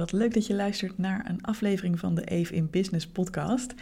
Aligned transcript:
Wat 0.00 0.12
leuk 0.12 0.34
dat 0.34 0.46
je 0.46 0.54
luistert 0.54 0.98
naar 0.98 1.26
een 1.28 1.42
aflevering 1.42 1.98
van 1.98 2.14
de 2.14 2.24
Eve 2.24 2.54
in 2.54 2.70
Business 2.70 3.06
podcast. 3.06 3.74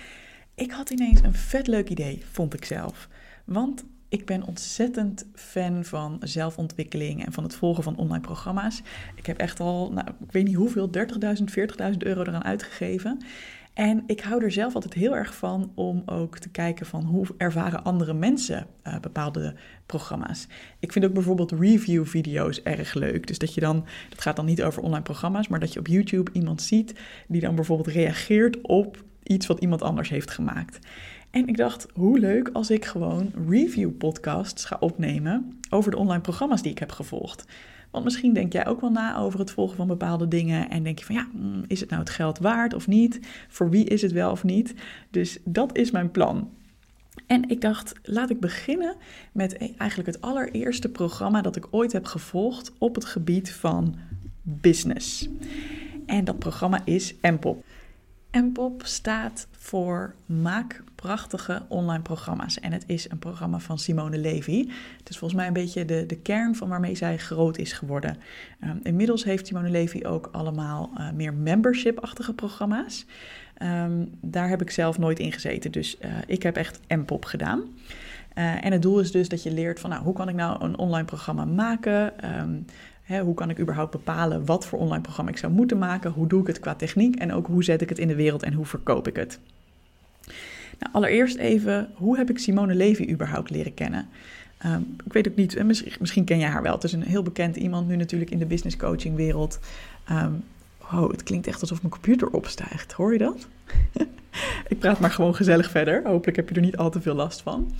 Ik 0.54 0.70
had 0.70 0.90
ineens 0.90 1.22
een 1.22 1.34
vet 1.34 1.66
leuk 1.66 1.88
idee, 1.88 2.22
vond 2.30 2.54
ik 2.54 2.64
zelf. 2.64 3.08
Want 3.44 3.84
ik 4.08 4.26
ben 4.26 4.42
ontzettend 4.42 5.26
fan 5.34 5.84
van 5.84 6.16
zelfontwikkeling 6.20 7.26
en 7.26 7.32
van 7.32 7.44
het 7.44 7.54
volgen 7.54 7.82
van 7.82 7.96
online 7.96 8.20
programma's. 8.20 8.82
Ik 9.14 9.26
heb 9.26 9.38
echt 9.38 9.60
al, 9.60 9.92
nou, 9.92 10.08
ik 10.08 10.32
weet 10.32 10.44
niet 10.44 10.54
hoeveel, 10.54 10.90
30.000, 10.96 11.02
40.000 11.90 11.96
euro 11.98 12.20
eraan 12.20 12.44
uitgegeven. 12.44 13.22
En 13.78 14.02
ik 14.06 14.20
hou 14.20 14.44
er 14.44 14.50
zelf 14.50 14.74
altijd 14.74 14.94
heel 14.94 15.16
erg 15.16 15.34
van 15.34 15.72
om 15.74 16.02
ook 16.06 16.38
te 16.38 16.48
kijken 16.48 16.86
van 16.86 17.04
hoe 17.04 17.26
ervaren 17.36 17.84
andere 17.84 18.14
mensen 18.14 18.66
uh, 18.86 18.98
bepaalde 19.00 19.54
programma's. 19.86 20.46
Ik 20.78 20.92
vind 20.92 21.04
ook 21.04 21.12
bijvoorbeeld 21.12 21.52
review-video's 21.52 22.62
erg 22.62 22.94
leuk. 22.94 23.26
Dus 23.26 23.38
dat 23.38 23.54
je 23.54 23.60
dan, 23.60 23.84
dat 24.08 24.20
gaat 24.20 24.36
dan 24.36 24.44
niet 24.44 24.62
over 24.62 24.82
online 24.82 25.02
programma's, 25.02 25.48
maar 25.48 25.60
dat 25.60 25.72
je 25.72 25.78
op 25.78 25.86
YouTube 25.86 26.30
iemand 26.32 26.62
ziet 26.62 26.94
die 27.28 27.40
dan 27.40 27.54
bijvoorbeeld 27.54 27.88
reageert 27.88 28.60
op 28.62 29.04
iets 29.22 29.46
wat 29.46 29.60
iemand 29.60 29.82
anders 29.82 30.08
heeft 30.08 30.30
gemaakt. 30.30 30.78
En 31.30 31.46
ik 31.46 31.56
dacht, 31.56 31.86
hoe 31.94 32.18
leuk 32.18 32.50
als 32.52 32.70
ik 32.70 32.84
gewoon 32.84 33.32
review-podcasts 33.48 34.64
ga 34.64 34.76
opnemen 34.80 35.58
over 35.70 35.90
de 35.90 35.96
online 35.96 36.22
programma's 36.22 36.62
die 36.62 36.70
ik 36.70 36.78
heb 36.78 36.92
gevolgd. 36.92 37.44
Want 37.90 38.04
misschien 38.04 38.32
denk 38.32 38.52
jij 38.52 38.66
ook 38.66 38.80
wel 38.80 38.90
na 38.90 39.16
over 39.16 39.38
het 39.38 39.50
volgen 39.50 39.76
van 39.76 39.86
bepaalde 39.86 40.28
dingen 40.28 40.70
en 40.70 40.82
denk 40.82 40.98
je 40.98 41.04
van 41.04 41.14
ja, 41.14 41.28
mm, 41.32 41.64
is 41.66 41.80
het 41.80 41.90
nou 41.90 42.02
het 42.02 42.10
geld 42.10 42.38
waard 42.38 42.74
of 42.74 42.86
niet? 42.86 43.20
Voor 43.48 43.70
wie 43.70 43.84
is 43.84 44.02
het 44.02 44.12
wel 44.12 44.30
of 44.30 44.44
niet? 44.44 44.74
Dus 45.10 45.38
dat 45.44 45.76
is 45.76 45.90
mijn 45.90 46.10
plan. 46.10 46.50
En 47.26 47.48
ik 47.48 47.60
dacht, 47.60 47.94
laat 48.02 48.30
ik 48.30 48.40
beginnen 48.40 48.96
met 49.32 49.56
eigenlijk 49.76 50.06
het 50.10 50.20
allereerste 50.20 50.88
programma 50.88 51.42
dat 51.42 51.56
ik 51.56 51.66
ooit 51.70 51.92
heb 51.92 52.04
gevolgd 52.04 52.72
op 52.78 52.94
het 52.94 53.04
gebied 53.04 53.52
van 53.52 53.96
business. 54.42 55.28
En 56.06 56.24
dat 56.24 56.38
programma 56.38 56.80
is 56.84 57.14
MPOP. 57.22 57.64
MPOP 58.42 58.82
staat 58.86 59.46
voor 59.50 60.14
Maak 60.26 60.82
prachtige 60.94 61.62
online 61.68 62.02
programma's. 62.02 62.60
En 62.60 62.72
het 62.72 62.84
is 62.86 63.10
een 63.10 63.18
programma 63.18 63.58
van 63.58 63.78
Simone 63.78 64.18
Levy. 64.18 64.68
Het 64.98 65.08
is 65.08 65.18
volgens 65.18 65.40
mij 65.40 65.46
een 65.46 65.52
beetje 65.52 65.84
de, 65.84 66.06
de 66.06 66.16
kern 66.16 66.54
van 66.54 66.68
waarmee 66.68 66.94
zij 66.94 67.18
groot 67.18 67.58
is 67.58 67.72
geworden. 67.72 68.16
Ehm, 68.60 68.76
inmiddels 68.82 69.24
heeft 69.24 69.46
Simone 69.46 69.70
Levy 69.70 70.04
ook 70.04 70.28
allemaal 70.32 70.90
uh, 70.98 71.10
meer 71.10 71.34
membership-achtige 71.34 72.34
programma's. 72.34 73.06
Ehm, 73.54 74.04
daar 74.20 74.48
heb 74.48 74.62
ik 74.62 74.70
zelf 74.70 74.98
nooit 74.98 75.18
in 75.18 75.32
gezeten, 75.32 75.72
dus 75.72 75.96
uh, 76.04 76.10
ik 76.26 76.42
heb 76.42 76.56
echt 76.56 76.80
MPOP 76.88 77.24
gedaan. 77.24 77.58
Uh, 77.58 78.64
en 78.64 78.72
het 78.72 78.82
doel 78.82 79.00
is 79.00 79.12
dus 79.12 79.28
dat 79.28 79.42
je 79.42 79.52
leert 79.52 79.80
van 79.80 79.90
nou, 79.90 80.02
hoe 80.02 80.14
kan 80.14 80.28
ik 80.28 80.34
nou 80.34 80.64
een 80.64 80.78
online 80.78 81.04
programma 81.04 81.44
maken? 81.44 82.12
Um, 82.40 82.64
hoe 83.08 83.34
kan 83.34 83.50
ik 83.50 83.60
überhaupt 83.60 83.90
bepalen 83.90 84.44
wat 84.44 84.66
voor 84.66 84.78
online 84.78 85.02
programma 85.02 85.30
ik 85.30 85.38
zou 85.38 85.52
moeten 85.52 85.78
maken? 85.78 86.10
Hoe 86.10 86.26
doe 86.26 86.40
ik 86.40 86.46
het 86.46 86.60
qua 86.60 86.74
techniek? 86.74 87.16
En 87.16 87.32
ook 87.32 87.46
hoe 87.46 87.64
zet 87.64 87.80
ik 87.80 87.88
het 87.88 87.98
in 87.98 88.08
de 88.08 88.14
wereld 88.14 88.42
en 88.42 88.52
hoe 88.52 88.66
verkoop 88.66 89.08
ik 89.08 89.16
het? 89.16 89.38
Nou, 90.78 90.92
allereerst 90.92 91.36
even, 91.36 91.90
hoe 91.94 92.16
heb 92.16 92.30
ik 92.30 92.38
Simone 92.38 92.74
Levy 92.74 93.10
überhaupt 93.10 93.50
leren 93.50 93.74
kennen? 93.74 94.08
Um, 94.66 94.96
ik 95.04 95.12
weet 95.12 95.28
ook 95.28 95.36
niet, 95.36 95.64
misschien, 95.64 95.92
misschien, 96.00 96.24
ken 96.24 96.38
jij 96.38 96.48
haar 96.48 96.62
wel. 96.62 96.74
Het 96.74 96.84
is 96.84 96.92
een 96.92 97.02
heel 97.02 97.22
bekend 97.22 97.56
iemand 97.56 97.88
nu 97.88 97.96
natuurlijk 97.96 98.30
in 98.30 98.38
de 98.38 98.46
business 98.46 98.76
coaching 98.76 99.16
wereld. 99.16 99.58
Um, 100.10 100.44
oh, 100.92 101.10
het 101.10 101.22
klinkt 101.22 101.46
echt 101.46 101.60
alsof 101.60 101.82
mijn 101.82 101.92
computer 101.92 102.30
opstijgt. 102.30 102.92
Hoor 102.92 103.12
je 103.12 103.18
dat? 103.18 103.48
ik 104.68 104.78
praat 104.78 105.00
maar 105.00 105.10
gewoon 105.10 105.34
gezellig 105.34 105.70
verder. 105.70 106.02
Hopelijk 106.04 106.36
heb 106.36 106.48
je 106.48 106.54
er 106.54 106.60
niet 106.60 106.76
al 106.76 106.90
te 106.90 107.00
veel 107.00 107.14
last 107.14 107.40
van. 107.40 107.72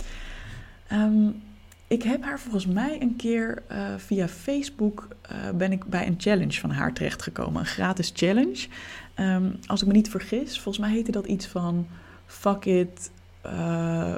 Um, 0.91 1.41
ik 1.89 2.03
heb 2.03 2.23
haar 2.23 2.39
volgens 2.39 2.65
mij 2.65 3.01
een 3.01 3.15
keer 3.15 3.63
uh, 3.71 3.77
via 3.97 4.27
Facebook 4.27 5.07
uh, 5.31 5.49
ben 5.57 5.71
ik 5.71 5.85
bij 5.85 6.07
een 6.07 6.15
challenge 6.17 6.59
van 6.59 6.71
haar 6.71 6.93
terechtgekomen. 6.93 7.59
Een 7.59 7.65
gratis 7.65 8.11
challenge. 8.15 8.67
Um, 9.19 9.59
als 9.65 9.81
ik 9.81 9.87
me 9.87 9.93
niet 9.93 10.09
vergis, 10.09 10.59
volgens 10.59 10.77
mij 10.85 10.95
heette 10.95 11.11
dat 11.11 11.25
iets 11.25 11.47
van 11.47 11.87
Fuck 12.25 12.65
It. 12.65 13.11
Uh, 13.45 14.15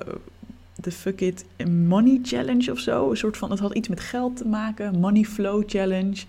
de 0.76 0.92
Fuck 0.92 1.22
It 1.22 1.46
Money 1.70 2.20
Challenge 2.24 2.72
of 2.72 2.80
zo. 2.80 3.10
Een 3.10 3.18
soort 3.18 3.38
van, 3.38 3.52
het 3.52 3.60
had 3.60 3.74
iets 3.74 3.88
met 3.88 4.00
geld 4.00 4.38
te 4.38 4.48
maken. 4.48 5.00
Money 5.00 5.24
Flow 5.24 5.64
Challenge. 5.66 6.24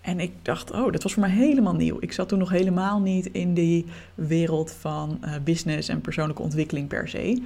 En 0.00 0.20
ik 0.20 0.32
dacht, 0.42 0.70
oh, 0.70 0.92
dat 0.92 1.02
was 1.02 1.12
voor 1.12 1.22
mij 1.22 1.30
helemaal 1.30 1.74
nieuw. 1.74 1.96
Ik 2.00 2.12
zat 2.12 2.28
toen 2.28 2.38
nog 2.38 2.50
helemaal 2.50 3.00
niet 3.00 3.26
in 3.26 3.54
die 3.54 3.84
wereld 4.14 4.72
van 4.72 5.20
business 5.44 5.88
en 5.88 6.00
persoonlijke 6.00 6.42
ontwikkeling 6.42 6.88
per 6.88 7.08
se. 7.08 7.42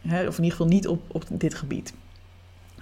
Hè, 0.00 0.26
of 0.26 0.38
in 0.38 0.44
ieder 0.44 0.58
geval 0.58 0.66
niet 0.66 0.88
op, 0.88 1.02
op 1.12 1.24
dit 1.30 1.54
gebied. 1.54 1.94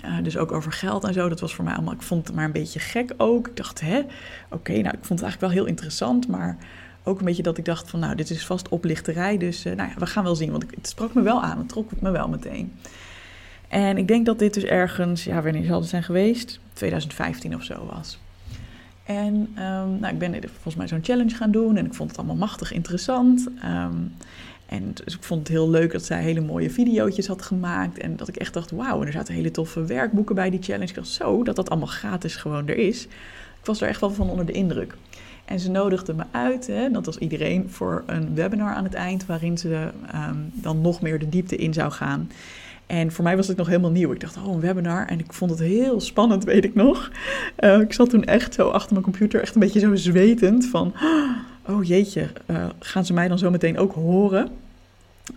Uh, 0.04 0.16
dus 0.22 0.36
ook 0.36 0.52
over 0.52 0.72
geld 0.72 1.04
en 1.04 1.12
zo. 1.12 1.28
Dat 1.28 1.40
was 1.40 1.54
voor 1.54 1.64
mij 1.64 1.74
allemaal. 1.74 1.94
Ik 1.94 2.02
vond 2.02 2.26
het 2.26 2.36
maar 2.36 2.44
een 2.44 2.52
beetje 2.52 2.80
gek 2.80 3.14
ook. 3.16 3.48
Ik 3.48 3.56
dacht, 3.56 3.80
hè, 3.80 4.02
oké, 4.50 4.72
nou, 4.72 4.96
ik 4.96 5.04
vond 5.04 5.20
het 5.20 5.22
eigenlijk 5.22 5.40
wel 5.40 5.50
heel 5.50 5.66
interessant. 5.66 6.28
Maar 6.28 6.56
ook 7.02 7.18
een 7.18 7.24
beetje 7.24 7.42
dat 7.42 7.58
ik 7.58 7.64
dacht 7.64 7.90
van, 7.90 8.00
nou, 8.00 8.14
dit 8.14 8.30
is 8.30 8.46
vast 8.46 8.68
oplichterij. 8.68 9.38
Dus 9.38 9.66
uh, 9.66 9.74
nou 9.74 9.88
ja, 9.88 9.94
we 9.98 10.06
gaan 10.06 10.24
wel 10.24 10.36
zien. 10.36 10.50
Want 10.50 10.64
het 10.74 10.88
sprak 10.88 11.14
me 11.14 11.22
wel 11.22 11.42
aan. 11.42 11.58
Het 11.58 11.68
trok 11.68 12.00
me 12.00 12.10
wel 12.10 12.28
meteen. 12.28 12.72
En 13.68 13.98
ik 13.98 14.08
denk 14.08 14.26
dat 14.26 14.38
dit 14.38 14.54
dus 14.54 14.64
ergens, 14.64 15.24
ja, 15.24 15.42
wanneer 15.42 15.64
zal 15.64 15.80
het 15.80 15.88
zijn 15.88 16.02
geweest? 16.02 16.60
2015 16.72 17.54
of 17.54 17.64
zo 17.64 17.86
was. 17.94 18.18
En 19.04 19.34
um, 19.34 19.98
nou, 20.00 20.12
ik 20.12 20.18
ben 20.18 20.40
volgens 20.52 20.74
mij 20.74 20.88
zo'n 20.88 21.04
challenge 21.04 21.34
gaan 21.34 21.50
doen. 21.50 21.76
En 21.76 21.86
ik 21.86 21.94
vond 21.94 22.10
het 22.10 22.18
allemaal 22.18 22.36
machtig 22.36 22.72
interessant. 22.72 23.48
Um, 23.64 24.12
en 24.72 24.92
dus 25.04 25.14
ik 25.14 25.22
vond 25.22 25.40
het 25.40 25.48
heel 25.48 25.70
leuk 25.70 25.92
dat 25.92 26.04
zij 26.04 26.22
hele 26.22 26.40
mooie 26.40 26.70
video's 26.70 27.26
had 27.26 27.42
gemaakt. 27.42 27.98
En 27.98 28.16
dat 28.16 28.28
ik 28.28 28.36
echt 28.36 28.54
dacht, 28.54 28.70
wauw, 28.70 29.00
en 29.00 29.06
er 29.06 29.12
zaten 29.12 29.34
hele 29.34 29.50
toffe 29.50 29.84
werkboeken 29.84 30.34
bij 30.34 30.50
die 30.50 30.62
challenge. 30.62 30.88
Ik 30.88 30.94
dacht, 30.94 31.08
zo, 31.08 31.42
dat 31.42 31.56
dat 31.56 31.70
allemaal 31.70 31.88
gratis 31.88 32.36
gewoon 32.36 32.68
er 32.68 32.76
is. 32.76 33.04
Ik 33.60 33.66
was 33.66 33.80
er 33.80 33.88
echt 33.88 34.00
wel 34.00 34.10
van 34.10 34.30
onder 34.30 34.46
de 34.46 34.52
indruk. 34.52 34.94
En 35.44 35.60
ze 35.60 35.70
nodigde 35.70 36.14
me 36.14 36.24
uit, 36.30 36.66
hè, 36.66 36.90
dat 36.90 37.06
was 37.06 37.18
iedereen, 37.18 37.70
voor 37.70 38.02
een 38.06 38.34
webinar 38.34 38.74
aan 38.74 38.84
het 38.84 38.94
eind... 38.94 39.26
waarin 39.26 39.58
ze 39.58 39.88
um, 40.14 40.50
dan 40.54 40.80
nog 40.80 41.00
meer 41.00 41.18
de 41.18 41.28
diepte 41.28 41.56
in 41.56 41.72
zou 41.72 41.90
gaan. 41.90 42.30
En 42.86 43.12
voor 43.12 43.24
mij 43.24 43.36
was 43.36 43.48
het 43.48 43.56
nog 43.56 43.66
helemaal 43.66 43.90
nieuw. 43.90 44.12
Ik 44.12 44.20
dacht, 44.20 44.36
oh, 44.36 44.52
een 44.52 44.60
webinar. 44.60 45.06
En 45.06 45.18
ik 45.18 45.32
vond 45.32 45.50
het 45.50 45.60
heel 45.60 46.00
spannend, 46.00 46.44
weet 46.44 46.64
ik 46.64 46.74
nog. 46.74 47.10
Uh, 47.60 47.80
ik 47.80 47.92
zat 47.92 48.10
toen 48.10 48.24
echt 48.24 48.54
zo 48.54 48.68
achter 48.68 48.92
mijn 48.92 49.04
computer, 49.04 49.40
echt 49.40 49.54
een 49.54 49.60
beetje 49.60 49.80
zo 49.80 49.94
zwetend 49.94 50.66
van... 50.66 50.94
jeetje, 51.82 52.28
uh, 52.46 52.66
gaan 52.78 53.04
ze 53.04 53.12
mij 53.12 53.28
dan 53.28 53.38
zo 53.38 53.50
meteen 53.50 53.78
ook 53.78 53.92
horen? 53.92 54.50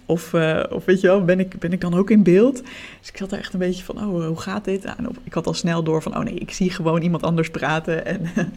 Of, 0.05 0.33
uh, 0.33 0.63
of 0.69 0.85
weet 0.85 1.01
je 1.01 1.07
wel, 1.07 1.25
ben 1.25 1.39
ik, 1.39 1.59
ben 1.59 1.71
ik 1.71 1.81
dan 1.81 1.93
ook 1.93 2.09
in 2.09 2.23
beeld? 2.23 2.63
Dus 2.99 3.09
ik 3.09 3.17
zat 3.17 3.31
er 3.31 3.37
echt 3.37 3.53
een 3.53 3.59
beetje 3.59 3.83
van, 3.83 3.97
oh, 3.97 4.25
hoe 4.27 4.39
gaat 4.39 4.65
dit? 4.65 4.85
En 4.85 5.07
ik 5.23 5.33
had 5.33 5.47
al 5.47 5.53
snel 5.53 5.83
door 5.83 6.01
van, 6.01 6.17
oh 6.17 6.23
nee, 6.23 6.33
ik 6.33 6.51
zie 6.51 6.69
gewoon 6.69 7.01
iemand 7.01 7.23
anders 7.23 7.49
praten. 7.49 8.05
En, 8.05 8.29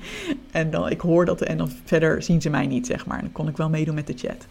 en 0.51 0.71
dan, 0.71 0.91
ik 0.91 1.01
hoor 1.01 1.25
dat 1.25 1.41
en 1.41 1.59
dan 1.59 1.71
verder 1.85 2.23
zien 2.23 2.43
ze 2.43 2.51
mij 2.51 2.67
niet, 2.67 2.87
zeg 2.87 3.07
maar. 3.07 3.17
En 3.17 3.25
dan 3.25 3.33
kon 3.33 3.49
ik 3.49 3.57
wel 3.57 3.69
meedoen 3.69 3.95
met 3.95 4.07
de 4.07 4.15
chat. 4.17 4.47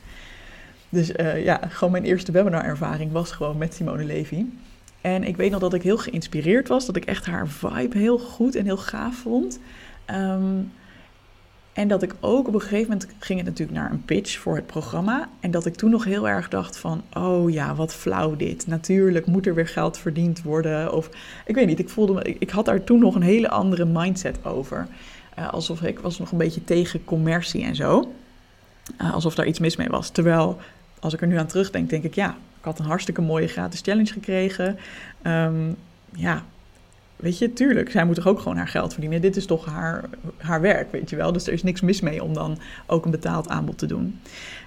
Dus 0.89 1.11
ja, 1.43 1.61
gewoon 1.67 1.91
mijn 1.91 2.03
eerste 2.03 2.31
webinar-ervaring 2.31 3.11
was 3.11 3.31
gewoon 3.31 3.57
met 3.57 3.73
Simone 3.73 4.03
Levy. 4.03 4.45
En 5.01 5.23
ik 5.23 5.37
weet 5.37 5.51
nog 5.51 5.59
dat 5.59 5.73
ik 5.73 5.81
heel 5.81 5.97
geïnspireerd 5.97 6.67
was, 6.67 6.85
dat 6.85 6.95
ik 6.95 7.05
echt 7.05 7.25
haar 7.25 7.47
vibe 7.47 7.97
heel 7.97 8.17
goed 8.17 8.55
en 8.55 8.65
heel 8.65 8.77
gaaf 8.77 9.15
vond. 9.15 9.59
Um, 10.11 10.71
en 11.77 11.87
dat 11.87 12.03
ik 12.03 12.15
ook 12.19 12.47
op 12.47 12.53
een 12.53 12.61
gegeven 12.61 12.91
moment 12.91 13.07
ging 13.19 13.39
het 13.39 13.47
natuurlijk 13.47 13.77
naar 13.77 13.91
een 13.91 14.05
pitch 14.05 14.37
voor 14.37 14.55
het 14.55 14.65
programma. 14.65 15.29
En 15.39 15.51
dat 15.51 15.65
ik 15.65 15.75
toen 15.75 15.89
nog 15.89 16.03
heel 16.03 16.27
erg 16.29 16.49
dacht 16.49 16.77
van, 16.77 17.03
oh 17.13 17.51
ja, 17.51 17.75
wat 17.75 17.93
flauw 17.93 18.35
dit. 18.35 18.67
Natuurlijk 18.67 19.25
moet 19.25 19.45
er 19.45 19.55
weer 19.55 19.67
geld 19.67 19.97
verdiend 19.97 20.41
worden. 20.41 20.93
Of 20.93 21.09
ik 21.45 21.55
weet 21.55 21.67
niet, 21.67 21.79
ik 21.79 21.89
voelde 21.89 22.13
me, 22.13 22.35
ik, 22.39 22.49
had 22.49 22.65
daar 22.65 22.83
toen 22.83 22.99
nog 22.99 23.15
een 23.15 23.21
hele 23.21 23.49
andere 23.49 23.85
mindset 23.85 24.45
over. 24.45 24.87
Uh, 25.39 25.49
alsof 25.49 25.81
ik 25.81 25.99
was 25.99 26.19
nog 26.19 26.31
een 26.31 26.37
beetje 26.37 26.63
tegen 26.63 27.05
commercie 27.05 27.63
en 27.63 27.75
zo. 27.75 28.13
Uh, 29.01 29.13
alsof 29.13 29.35
daar 29.35 29.47
iets 29.47 29.59
mis 29.59 29.75
mee 29.75 29.89
was. 29.89 30.09
Terwijl, 30.09 30.57
als 30.99 31.13
ik 31.13 31.21
er 31.21 31.27
nu 31.27 31.37
aan 31.37 31.47
terugdenk, 31.47 31.89
denk 31.89 32.03
ik, 32.03 32.15
ja, 32.15 32.35
had 32.61 32.79
een 32.79 32.85
hartstikke 32.85 33.21
mooie 33.21 33.47
gratis 33.47 33.81
challenge 33.81 34.13
gekregen. 34.13 34.77
Ehm, 35.21 35.71
ja, 36.13 36.43
weet 37.17 37.37
je, 37.37 37.53
tuurlijk, 37.53 37.91
zij 37.91 38.05
moet 38.05 38.15
toch 38.15 38.27
ook 38.27 38.39
gewoon 38.39 38.57
haar 38.57 38.67
geld 38.67 38.91
verdienen. 38.91 39.21
Dit 39.21 39.35
is 39.35 39.45
toch 39.45 39.65
haar, 39.65 40.09
haar 40.37 40.61
werk, 40.61 40.91
weet 40.91 41.09
je 41.09 41.15
wel. 41.15 41.31
Dus 41.31 41.47
er 41.47 41.53
is 41.53 41.63
niks 41.63 41.81
mis 41.81 42.01
mee 42.01 42.23
om 42.23 42.33
dan 42.33 42.57
ook 42.85 43.05
een 43.05 43.11
betaald 43.11 43.49
aanbod 43.49 43.77
te 43.77 43.85
doen. 43.85 44.19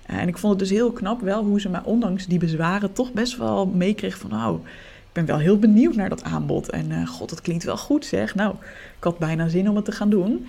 Eh, 0.07 0.17
en 0.17 0.29
ik 0.29 0.39
vond 0.39 0.53
het 0.53 0.69
dus 0.69 0.79
heel 0.79 0.93
knap 0.93 1.21
wel 1.21 1.45
hoe 1.45 1.61
ze 1.61 1.69
mij 1.69 1.83
ondanks 1.85 2.27
die 2.27 2.39
bezwaren 2.39 2.93
toch 2.93 3.13
best 3.13 3.37
wel 3.37 3.67
meekreeg 3.67 4.19
van... 4.19 4.31
nou, 4.31 4.61
ik 5.11 5.17
ben 5.17 5.27
wel 5.27 5.39
heel 5.39 5.59
benieuwd 5.59 5.95
naar 5.95 6.09
dat 6.09 6.23
aanbod. 6.23 6.71
En 6.71 6.91
uh, 6.91 7.07
god, 7.07 7.29
dat 7.29 7.41
klinkt 7.41 7.65
wel 7.65 7.77
goed 7.77 8.05
zeg. 8.05 8.35
Nou, 8.35 8.55
ik 8.97 9.05
had 9.05 9.19
bijna 9.19 9.49
zin 9.49 9.69
om 9.69 9.77
het 9.77 9.85
te 9.85 9.93
gaan 9.93 10.11
doen. 10.11 10.47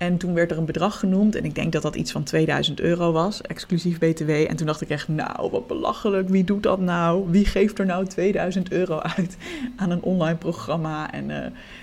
En 0.00 0.16
toen 0.16 0.34
werd 0.34 0.50
er 0.50 0.58
een 0.58 0.64
bedrag 0.64 0.98
genoemd 0.98 1.34
en 1.34 1.44
ik 1.44 1.54
denk 1.54 1.72
dat 1.72 1.82
dat 1.82 1.96
iets 1.96 2.12
van 2.12 2.22
2000 2.22 2.80
euro 2.80 3.12
was, 3.12 3.40
exclusief 3.42 3.98
BTW. 3.98 4.30
En 4.30 4.56
toen 4.56 4.66
dacht 4.66 4.80
ik 4.80 4.88
echt, 4.88 5.08
nou, 5.08 5.50
wat 5.50 5.66
belachelijk, 5.66 6.28
wie 6.28 6.44
doet 6.44 6.62
dat 6.62 6.80
nou? 6.80 7.24
Wie 7.30 7.44
geeft 7.44 7.78
er 7.78 7.86
nou 7.86 8.06
2000 8.06 8.72
euro 8.72 8.98
uit 9.16 9.36
aan 9.76 9.90
een 9.90 10.02
online 10.02 10.36
programma? 10.36 11.12
En 11.12 11.30
uh, 11.30 11.38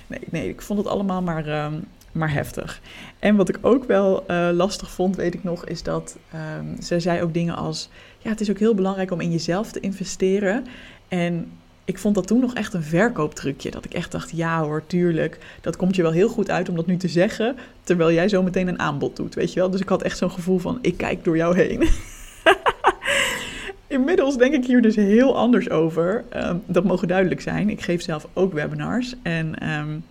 nee, 0.07 0.19
nee, 0.29 0.49
ik 0.49 0.61
vond 0.61 0.79
het 0.79 0.87
allemaal 0.87 1.21
maar, 1.21 1.47
uh, 1.47 1.67
maar 2.11 2.31
heftig. 2.33 2.81
En 3.19 3.35
wat 3.35 3.49
ik 3.49 3.57
ook 3.61 3.83
wel 3.83 4.23
uh, 4.27 4.49
lastig 4.53 4.91
vond, 4.91 5.15
weet 5.15 5.33
ik 5.33 5.43
nog, 5.43 5.65
is 5.65 5.83
dat 5.83 6.17
um, 6.59 6.81
ze 6.81 6.99
zei 6.99 7.21
ook 7.21 7.33
dingen 7.33 7.55
als, 7.55 7.89
ja, 8.17 8.29
het 8.29 8.41
is 8.41 8.49
ook 8.49 8.59
heel 8.59 8.75
belangrijk 8.75 9.11
om 9.11 9.21
in 9.21 9.31
jezelf 9.31 9.71
te 9.71 9.79
investeren. 9.79 10.65
En 11.07 11.51
ik 11.87 11.97
vond 11.97 12.15
dat 12.15 12.27
toen 12.27 12.39
nog 12.39 12.53
echt 12.53 12.73
een 12.73 12.83
verkooptrucje. 12.83 13.71
Dat 13.71 13.85
ik 13.85 13.93
echt 13.93 14.11
dacht, 14.11 14.31
ja 14.35 14.61
hoor, 14.61 14.83
tuurlijk, 14.87 15.37
dat 15.61 15.75
komt 15.75 15.95
je 15.95 16.01
wel 16.01 16.11
heel 16.11 16.29
goed 16.29 16.49
uit 16.49 16.69
om 16.69 16.75
dat 16.75 16.85
nu 16.85 16.97
te 16.97 17.07
zeggen, 17.07 17.55
terwijl 17.83 18.11
jij 18.11 18.29
zo 18.29 18.43
meteen 18.43 18.67
een 18.67 18.79
aanbod 18.79 19.15
doet, 19.15 19.35
weet 19.35 19.53
je 19.53 19.59
wel. 19.59 19.69
Dus 19.69 19.81
ik 19.81 19.89
had 19.89 20.01
echt 20.01 20.17
zo'n 20.17 20.31
gevoel 20.31 20.57
van, 20.57 20.79
ik 20.81 20.97
kijk 20.97 21.23
door 21.23 21.37
jou 21.37 21.55
heen. 21.55 21.87
Inmiddels 23.87 24.37
denk 24.37 24.53
ik 24.53 24.65
hier 24.65 24.81
dus 24.81 24.95
heel 24.95 25.37
anders 25.37 25.69
over. 25.69 26.23
Um, 26.35 26.63
dat 26.65 26.83
mogen 26.83 27.07
duidelijk 27.07 27.41
zijn. 27.41 27.69
Ik 27.69 27.81
geef 27.81 28.01
zelf 28.01 28.27
ook 28.33 28.53
webinars 28.53 29.13
en... 29.21 29.69
Um, 29.69 30.03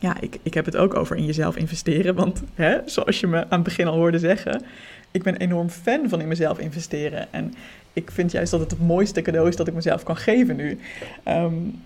ja, 0.00 0.20
ik, 0.20 0.38
ik 0.42 0.54
heb 0.54 0.64
het 0.64 0.76
ook 0.76 0.94
over 0.94 1.16
in 1.16 1.24
jezelf 1.24 1.56
investeren. 1.56 2.14
Want 2.14 2.42
hè, 2.54 2.78
zoals 2.84 3.20
je 3.20 3.26
me 3.26 3.36
aan 3.36 3.46
het 3.50 3.62
begin 3.62 3.86
al 3.86 3.94
hoorde 3.96 4.18
zeggen, 4.18 4.62
ik 5.10 5.22
ben 5.22 5.36
enorm 5.36 5.68
fan 5.68 6.08
van 6.08 6.20
in 6.20 6.28
mezelf 6.28 6.58
investeren. 6.58 7.32
En 7.32 7.54
ik 7.98 8.10
vind 8.10 8.32
juist 8.32 8.50
dat 8.50 8.60
het 8.60 8.70
het 8.70 8.86
mooiste 8.86 9.22
cadeau 9.22 9.48
is 9.48 9.56
dat 9.56 9.68
ik 9.68 9.74
mezelf 9.74 10.02
kan 10.02 10.16
geven 10.16 10.56
nu. 10.56 10.78
Um, 11.28 11.82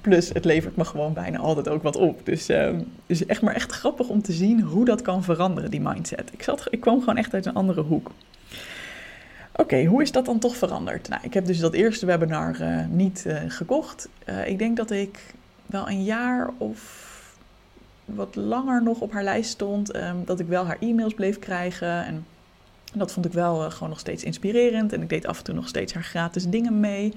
plus, 0.00 0.28
het 0.28 0.44
levert 0.44 0.76
me 0.76 0.84
gewoon 0.84 1.12
bijna 1.12 1.38
altijd 1.38 1.68
ook 1.68 1.82
wat 1.82 1.96
op. 1.96 2.20
Dus 2.24 2.48
um, 2.48 2.92
echt 3.26 3.42
maar 3.42 3.54
echt 3.54 3.72
grappig 3.72 4.08
om 4.08 4.22
te 4.22 4.32
zien 4.32 4.60
hoe 4.60 4.84
dat 4.84 5.02
kan 5.02 5.24
veranderen, 5.24 5.70
die 5.70 5.80
mindset. 5.80 6.30
Ik, 6.32 6.42
zat, 6.42 6.66
ik 6.70 6.80
kwam 6.80 6.98
gewoon 6.98 7.16
echt 7.16 7.34
uit 7.34 7.46
een 7.46 7.54
andere 7.54 7.80
hoek. 7.80 8.10
Oké, 9.56 9.84
hoe 9.84 10.02
is 10.02 10.12
dat 10.12 10.24
dan 10.24 10.38
toch 10.38 10.56
veranderd? 10.56 11.08
Nou, 11.08 11.22
ik 11.24 11.34
heb 11.34 11.46
dus 11.46 11.58
dat 11.58 11.72
eerste 11.72 12.06
webinar 12.06 12.60
uh, 12.60 12.86
niet 12.90 13.24
uh, 13.26 13.36
gekocht. 13.48 14.08
Uh, 14.28 14.48
ik 14.48 14.58
denk 14.58 14.76
dat 14.76 14.90
ik 14.90 15.34
wel 15.66 15.88
een 15.88 16.04
jaar 16.04 16.50
of 16.58 17.14
wat 18.04 18.34
langer 18.34 18.82
nog 18.82 19.00
op 19.00 19.12
haar 19.12 19.24
lijst 19.24 19.50
stond. 19.50 19.96
Um, 19.96 20.24
dat 20.24 20.40
ik 20.40 20.46
wel 20.46 20.66
haar 20.66 20.76
e-mails 20.80 21.14
bleef 21.14 21.38
krijgen. 21.38 22.04
En 22.04 22.26
dat 22.94 23.12
vond 23.12 23.26
ik 23.26 23.32
wel 23.32 23.64
uh, 23.64 23.70
gewoon 23.70 23.88
nog 23.88 23.98
steeds 23.98 24.24
inspirerend. 24.24 24.92
En 24.92 25.02
ik 25.02 25.08
deed 25.08 25.26
af 25.26 25.38
en 25.38 25.44
toe 25.44 25.54
nog 25.54 25.68
steeds 25.68 25.92
haar 25.92 26.04
gratis 26.04 26.46
dingen 26.46 26.80
mee. 26.80 27.12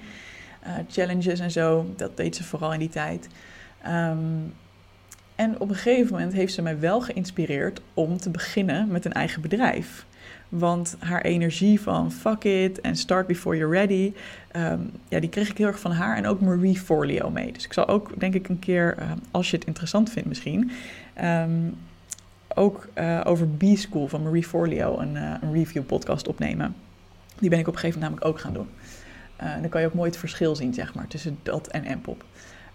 Uh, 0.63 0.73
challenges 0.89 1.39
en 1.39 1.51
zo. 1.51 1.93
Dat 1.95 2.17
deed 2.17 2.35
ze 2.35 2.43
vooral 2.43 2.73
in 2.73 2.79
die 2.79 2.89
tijd. 2.89 3.27
Um, 3.87 4.53
en 5.35 5.59
op 5.59 5.69
een 5.69 5.75
gegeven 5.75 6.11
moment 6.11 6.33
heeft 6.33 6.53
ze 6.53 6.61
mij 6.61 6.79
wel 6.79 7.01
geïnspireerd 7.01 7.81
om 7.93 8.17
te 8.17 8.29
beginnen 8.29 8.87
met 8.87 9.05
een 9.05 9.13
eigen 9.13 9.41
bedrijf. 9.41 10.05
Want 10.49 10.95
haar 10.99 11.21
energie 11.21 11.81
van 11.81 12.11
fuck 12.11 12.43
it 12.43 12.81
en 12.81 12.95
start 12.95 13.27
before 13.27 13.57
you're 13.57 13.75
ready, 13.75 14.13
um, 14.55 14.91
ja, 15.07 15.19
die 15.19 15.29
kreeg 15.29 15.49
ik 15.49 15.57
heel 15.57 15.67
erg 15.67 15.79
van 15.79 15.91
haar 15.91 16.17
en 16.17 16.25
ook 16.25 16.41
Marie 16.41 16.79
Forleo 16.79 17.29
mee. 17.29 17.51
Dus 17.51 17.65
ik 17.65 17.73
zal 17.73 17.87
ook, 17.87 18.19
denk 18.19 18.33
ik, 18.33 18.49
een 18.49 18.59
keer, 18.59 18.95
uh, 18.99 19.11
als 19.31 19.49
je 19.49 19.57
het 19.57 19.65
interessant 19.65 20.09
vindt 20.09 20.27
misschien, 20.27 20.71
um, 21.23 21.77
ook 22.55 22.87
uh, 22.97 23.21
over 23.23 23.47
B-School 23.47 24.07
van 24.07 24.23
Marie 24.23 24.43
Forleo 24.43 24.99
een, 24.99 25.15
uh, 25.15 25.33
een 25.41 25.53
review 25.53 25.85
podcast 25.85 26.27
opnemen. 26.27 26.75
Die 27.39 27.49
ben 27.49 27.59
ik 27.59 27.67
op 27.67 27.73
een 27.73 27.79
gegeven 27.79 28.01
moment 28.01 28.21
namelijk 28.21 28.37
ook 28.37 28.43
gaan 28.43 28.53
doen. 28.53 28.69
Uh, 29.41 29.61
dan 29.61 29.69
kan 29.69 29.81
je 29.81 29.87
ook 29.87 29.93
mooi 29.93 30.09
het 30.09 30.19
verschil 30.19 30.55
zien, 30.55 30.73
zeg 30.73 30.93
maar, 30.93 31.07
tussen 31.07 31.39
dat 31.43 31.67
en 31.67 31.97
M-pop. 31.97 32.23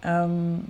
Um, 0.06 0.65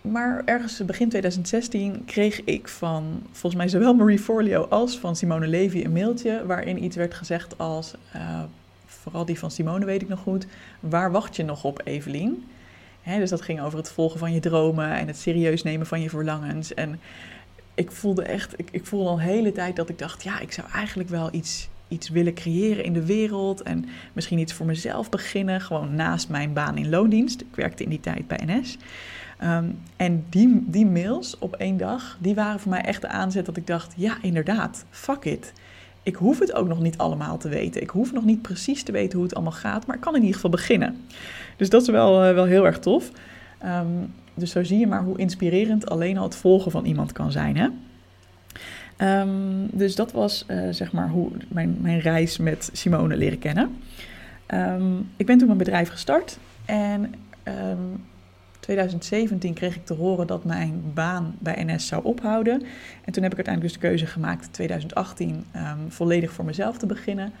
maar 0.00 0.42
ergens 0.44 0.84
begin 0.84 1.08
2016 1.08 2.04
kreeg 2.04 2.44
ik 2.44 2.68
van 2.68 3.22
volgens 3.30 3.54
mij 3.54 3.68
zowel 3.68 3.94
Marie 3.94 4.18
Forleo 4.18 4.62
als 4.62 4.98
van 4.98 5.16
Simone 5.16 5.46
Levy 5.46 5.84
een 5.84 5.92
mailtje 5.92 6.46
waarin 6.46 6.84
iets 6.84 6.96
werd 6.96 7.14
gezegd 7.14 7.58
als, 7.58 7.94
vooral 8.86 9.24
die 9.24 9.38
van 9.38 9.50
Simone 9.50 9.84
weet 9.84 10.02
ik 10.02 10.08
nog 10.08 10.20
goed, 10.20 10.46
waar 10.80 11.12
wacht 11.12 11.36
je 11.36 11.42
nog 11.42 11.64
op 11.64 11.80
Evelien? 11.84 12.44
Dus 13.04 13.30
dat 13.30 13.42
ging 13.42 13.60
over 13.60 13.78
het 13.78 13.90
volgen 13.90 14.18
van 14.18 14.32
je 14.32 14.40
dromen 14.40 14.90
en 14.90 15.06
het 15.06 15.16
serieus 15.16 15.62
nemen 15.62 15.86
van 15.86 16.00
je 16.00 16.10
verlangens. 16.10 16.74
En 16.74 17.00
ik 17.74 17.90
voelde 17.90 18.22
echt, 18.22 18.58
ik, 18.58 18.68
ik 18.70 18.86
voelde 18.86 19.08
al 19.08 19.14
een 19.14 19.20
hele 19.20 19.52
tijd 19.52 19.76
dat 19.76 19.88
ik 19.88 19.98
dacht, 19.98 20.22
ja, 20.22 20.40
ik 20.40 20.52
zou 20.52 20.68
eigenlijk 20.72 21.08
wel 21.08 21.28
iets, 21.32 21.68
iets 21.88 22.08
willen 22.08 22.34
creëren 22.34 22.84
in 22.84 22.92
de 22.92 23.06
wereld. 23.06 23.62
En 23.62 23.84
misschien 24.12 24.38
iets 24.38 24.52
voor 24.52 24.66
mezelf 24.66 25.08
beginnen, 25.08 25.60
gewoon 25.60 25.94
naast 25.94 26.28
mijn 26.28 26.52
baan 26.52 26.76
in 26.76 26.88
loondienst. 26.88 27.40
Ik 27.40 27.54
werkte 27.54 27.82
in 27.82 27.90
die 27.90 28.00
tijd 28.00 28.26
bij 28.26 28.40
NS. 28.46 28.76
Um, 29.44 29.78
en 29.96 30.24
die, 30.28 30.64
die 30.66 30.86
mails 30.86 31.38
op 31.38 31.54
één 31.54 31.76
dag, 31.76 32.16
die 32.20 32.34
waren 32.34 32.60
voor 32.60 32.70
mij 32.70 32.80
echt 32.80 33.00
de 33.00 33.08
aanzet 33.08 33.46
dat 33.46 33.56
ik 33.56 33.66
dacht, 33.66 33.92
ja, 33.96 34.16
inderdaad, 34.22 34.84
fuck 34.90 35.24
it. 35.24 35.52
Ik 36.02 36.14
hoef 36.14 36.38
het 36.38 36.52
ook 36.52 36.68
nog 36.68 36.80
niet 36.80 36.98
allemaal 36.98 37.38
te 37.38 37.48
weten. 37.48 37.82
Ik 37.82 37.90
hoef 37.90 38.12
nog 38.12 38.24
niet 38.24 38.42
precies 38.42 38.82
te 38.82 38.92
weten 38.92 39.18
hoe 39.18 39.26
het 39.26 39.34
allemaal 39.34 39.52
gaat, 39.52 39.86
maar 39.86 39.96
ik 39.96 40.02
kan 40.02 40.14
in 40.14 40.20
ieder 40.20 40.34
geval 40.34 40.50
beginnen. 40.50 41.04
Dus 41.56 41.68
dat 41.68 41.82
is 41.82 41.88
wel, 41.88 42.28
uh, 42.28 42.34
wel 42.34 42.44
heel 42.44 42.66
erg 42.66 42.78
tof. 42.78 43.10
Um, 43.64 44.12
dus 44.40 44.50
zo 44.50 44.64
zie 44.64 44.78
je 44.78 44.86
maar 44.86 45.02
hoe 45.02 45.18
inspirerend 45.18 45.90
alleen 45.90 46.18
al 46.18 46.24
het 46.24 46.36
volgen 46.36 46.70
van 46.70 46.84
iemand 46.84 47.12
kan 47.12 47.32
zijn. 47.32 47.56
Hè? 47.56 47.68
Um, 49.00 49.68
dus 49.72 49.94
dat 49.94 50.12
was 50.12 50.44
uh, 50.48 50.68
zeg 50.70 50.92
maar 50.92 51.08
hoe 51.08 51.30
mijn, 51.48 51.76
mijn 51.80 52.00
reis 52.00 52.38
met 52.38 52.70
Simone 52.72 53.16
leren 53.16 53.38
kennen. 53.38 53.76
Um, 54.54 55.10
ik 55.16 55.26
ben 55.26 55.38
toen 55.38 55.46
mijn 55.46 55.58
bedrijf 55.58 55.88
gestart 55.88 56.38
en 56.64 57.14
um, 57.44 58.04
2017 58.60 59.54
kreeg 59.54 59.76
ik 59.76 59.86
te 59.86 59.94
horen 59.94 60.26
dat 60.26 60.44
mijn 60.44 60.82
baan 60.94 61.34
bij 61.38 61.64
NS 61.64 61.86
zou 61.86 62.04
ophouden. 62.04 62.62
En 63.04 63.12
toen 63.12 63.22
heb 63.22 63.32
ik 63.32 63.38
uiteindelijk 63.46 63.60
dus 63.60 63.72
de 63.72 63.88
keuze 63.88 64.06
gemaakt 64.06 64.52
2018 64.52 65.44
volledig 65.88 66.32
voor 66.32 66.44
mezelf 66.44 66.78
te 66.78 66.86
beginnen. 66.86 67.32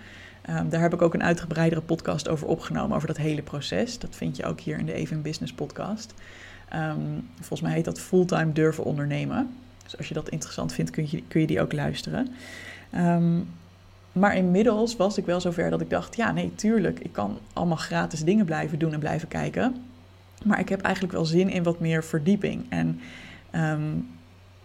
Daar 0.68 0.80
heb 0.80 0.94
ik 0.94 1.02
ook 1.02 1.14
een 1.14 1.22
uitgebreidere 1.22 1.80
podcast 1.80 2.28
over 2.28 2.46
opgenomen, 2.46 2.96
over 2.96 3.08
dat 3.08 3.16
hele 3.16 3.42
proces. 3.42 3.98
Dat 3.98 4.16
vind 4.16 4.36
je 4.36 4.44
ook 4.44 4.60
hier 4.60 4.78
in 4.78 4.86
de 4.86 4.92
Even 4.92 5.22
Business 5.22 5.52
podcast. 5.52 6.14
Um, 6.74 7.28
volgens 7.34 7.60
mij 7.60 7.72
heet 7.72 7.84
dat 7.84 8.00
Fulltime 8.00 8.52
Durven 8.52 8.84
Ondernemen. 8.84 9.50
Dus 9.82 9.96
als 9.96 10.08
je 10.08 10.14
dat 10.14 10.28
interessant 10.28 10.72
vindt, 10.72 10.90
kun 10.90 11.06
je, 11.10 11.22
kun 11.28 11.40
je 11.40 11.46
die 11.46 11.60
ook 11.60 11.72
luisteren. 11.72 12.28
Um, 12.94 13.48
maar 14.12 14.36
inmiddels 14.36 14.96
was 14.96 15.18
ik 15.18 15.26
wel 15.26 15.40
zover 15.40 15.70
dat 15.70 15.80
ik 15.80 15.90
dacht: 15.90 16.16
ja, 16.16 16.32
nee, 16.32 16.54
tuurlijk, 16.54 16.98
ik 16.98 17.12
kan 17.12 17.38
allemaal 17.52 17.76
gratis 17.76 18.24
dingen 18.24 18.44
blijven 18.44 18.78
doen 18.78 18.92
en 18.92 18.98
blijven 18.98 19.28
kijken. 19.28 19.74
Maar 20.44 20.60
ik 20.60 20.68
heb 20.68 20.80
eigenlijk 20.80 21.14
wel 21.14 21.24
zin 21.24 21.48
in 21.50 21.62
wat 21.62 21.80
meer 21.80 22.04
verdieping. 22.04 22.64
En 22.68 23.00
um, 23.54 24.08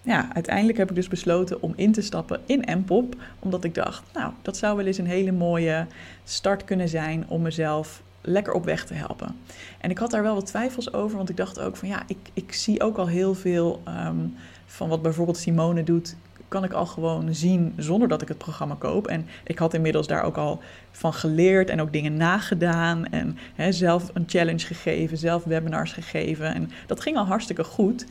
ja, 0.02 0.34
uiteindelijk 0.34 0.78
heb 0.78 0.90
ik 0.90 0.96
dus 0.96 1.08
besloten 1.08 1.62
om 1.62 1.74
in 1.76 1.92
te 1.92 2.02
stappen 2.02 2.40
in 2.46 2.78
Mpop. 2.78 3.16
Omdat 3.40 3.64
ik 3.64 3.76
dacht, 3.76 4.04
nou, 4.14 4.34
dat 4.42 4.58
zou 4.58 4.78
wel 4.78 4.86
eens 4.86 4.98
een 4.98 5.08
hele 5.08 5.32
mooie 5.32 5.86
start 6.24 6.64
kunnen 6.64 6.90
zijn 6.90 7.26
om 7.28 7.42
mezelf 7.42 8.02
lekker 8.26 8.54
op 8.54 8.66
weg 8.66 8.86
te 8.86 8.94
helpen. 8.94 9.36
En 9.80 9.90
ik 9.90 9.98
had 9.98 10.12
daar 10.12 10.24
wel 10.24 10.36
wat 10.36 10.46
twijfels 10.46 10.94
over, 10.94 11.18
want 11.18 11.30
ik 11.30 11.38
dacht 11.38 11.60
ook 11.60 11.76
van 11.76 11.88
ja, 11.88 12.04
ik, 12.08 12.18
ik 12.34 12.54
zie 12.54 12.82
ook 12.82 12.98
al 12.98 13.08
heel 13.08 13.36
veel 13.36 13.82
um, 14.08 14.36
van 14.66 14.90
wat 14.90 15.02
bijvoorbeeld 15.02 15.38
Simone 15.38 15.84
doet, 15.84 16.16
kan 16.48 16.64
ik 16.64 16.74
al 16.74 16.86
gewoon 16.86 17.36
zien 17.36 17.74
zonder 17.78 18.08
dat 18.08 18.22
ik 18.22 18.28
het 18.28 18.38
programma 18.38 18.76
koop. 18.80 19.08
En 19.08 19.28
ik 19.44 19.58
had 19.58 19.74
inmiddels 19.74 20.08
daar 20.08 20.24
ook 20.24 20.38
al 20.38 20.62
van 20.92 21.14
geleerd 21.14 21.70
en 21.70 21.82
ook 21.82 21.94
dingen 21.94 22.18
nagedaan 22.18 23.06
en 23.08 23.38
zelf 23.70 24.12
een 24.14 24.24
challenge 24.28 24.66
gegeven, 24.66 25.18
zelf 25.18 25.44
webinars 25.44 25.92
gegeven. 25.92 26.54
En 26.54 26.72
dat 26.88 27.02
ging 27.02 27.18
al 27.18 27.26
hartstikke 27.26 27.64
goed. 27.64 28.06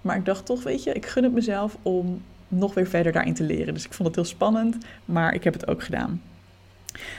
Maar 0.00 0.16
ik 0.16 0.24
dacht 0.24 0.46
toch, 0.46 0.62
weet 0.62 0.82
je, 0.82 0.92
ik 0.92 1.06
gun 1.06 1.22
het 1.22 1.32
mezelf 1.32 1.76
om 1.82 2.22
nog 2.48 2.74
weer 2.74 2.86
verder 2.86 3.12
daarin 3.12 3.34
te 3.34 3.42
leren. 3.42 3.74
Dus 3.74 3.84
ik 3.84 3.92
vond 3.92 4.08
het 4.08 4.16
heel 4.16 4.34
spannend, 4.34 4.76
maar 5.04 5.34
ik 5.34 5.44
heb 5.44 5.52
het 5.52 5.68
ook 5.68 5.82
gedaan. 5.82 6.22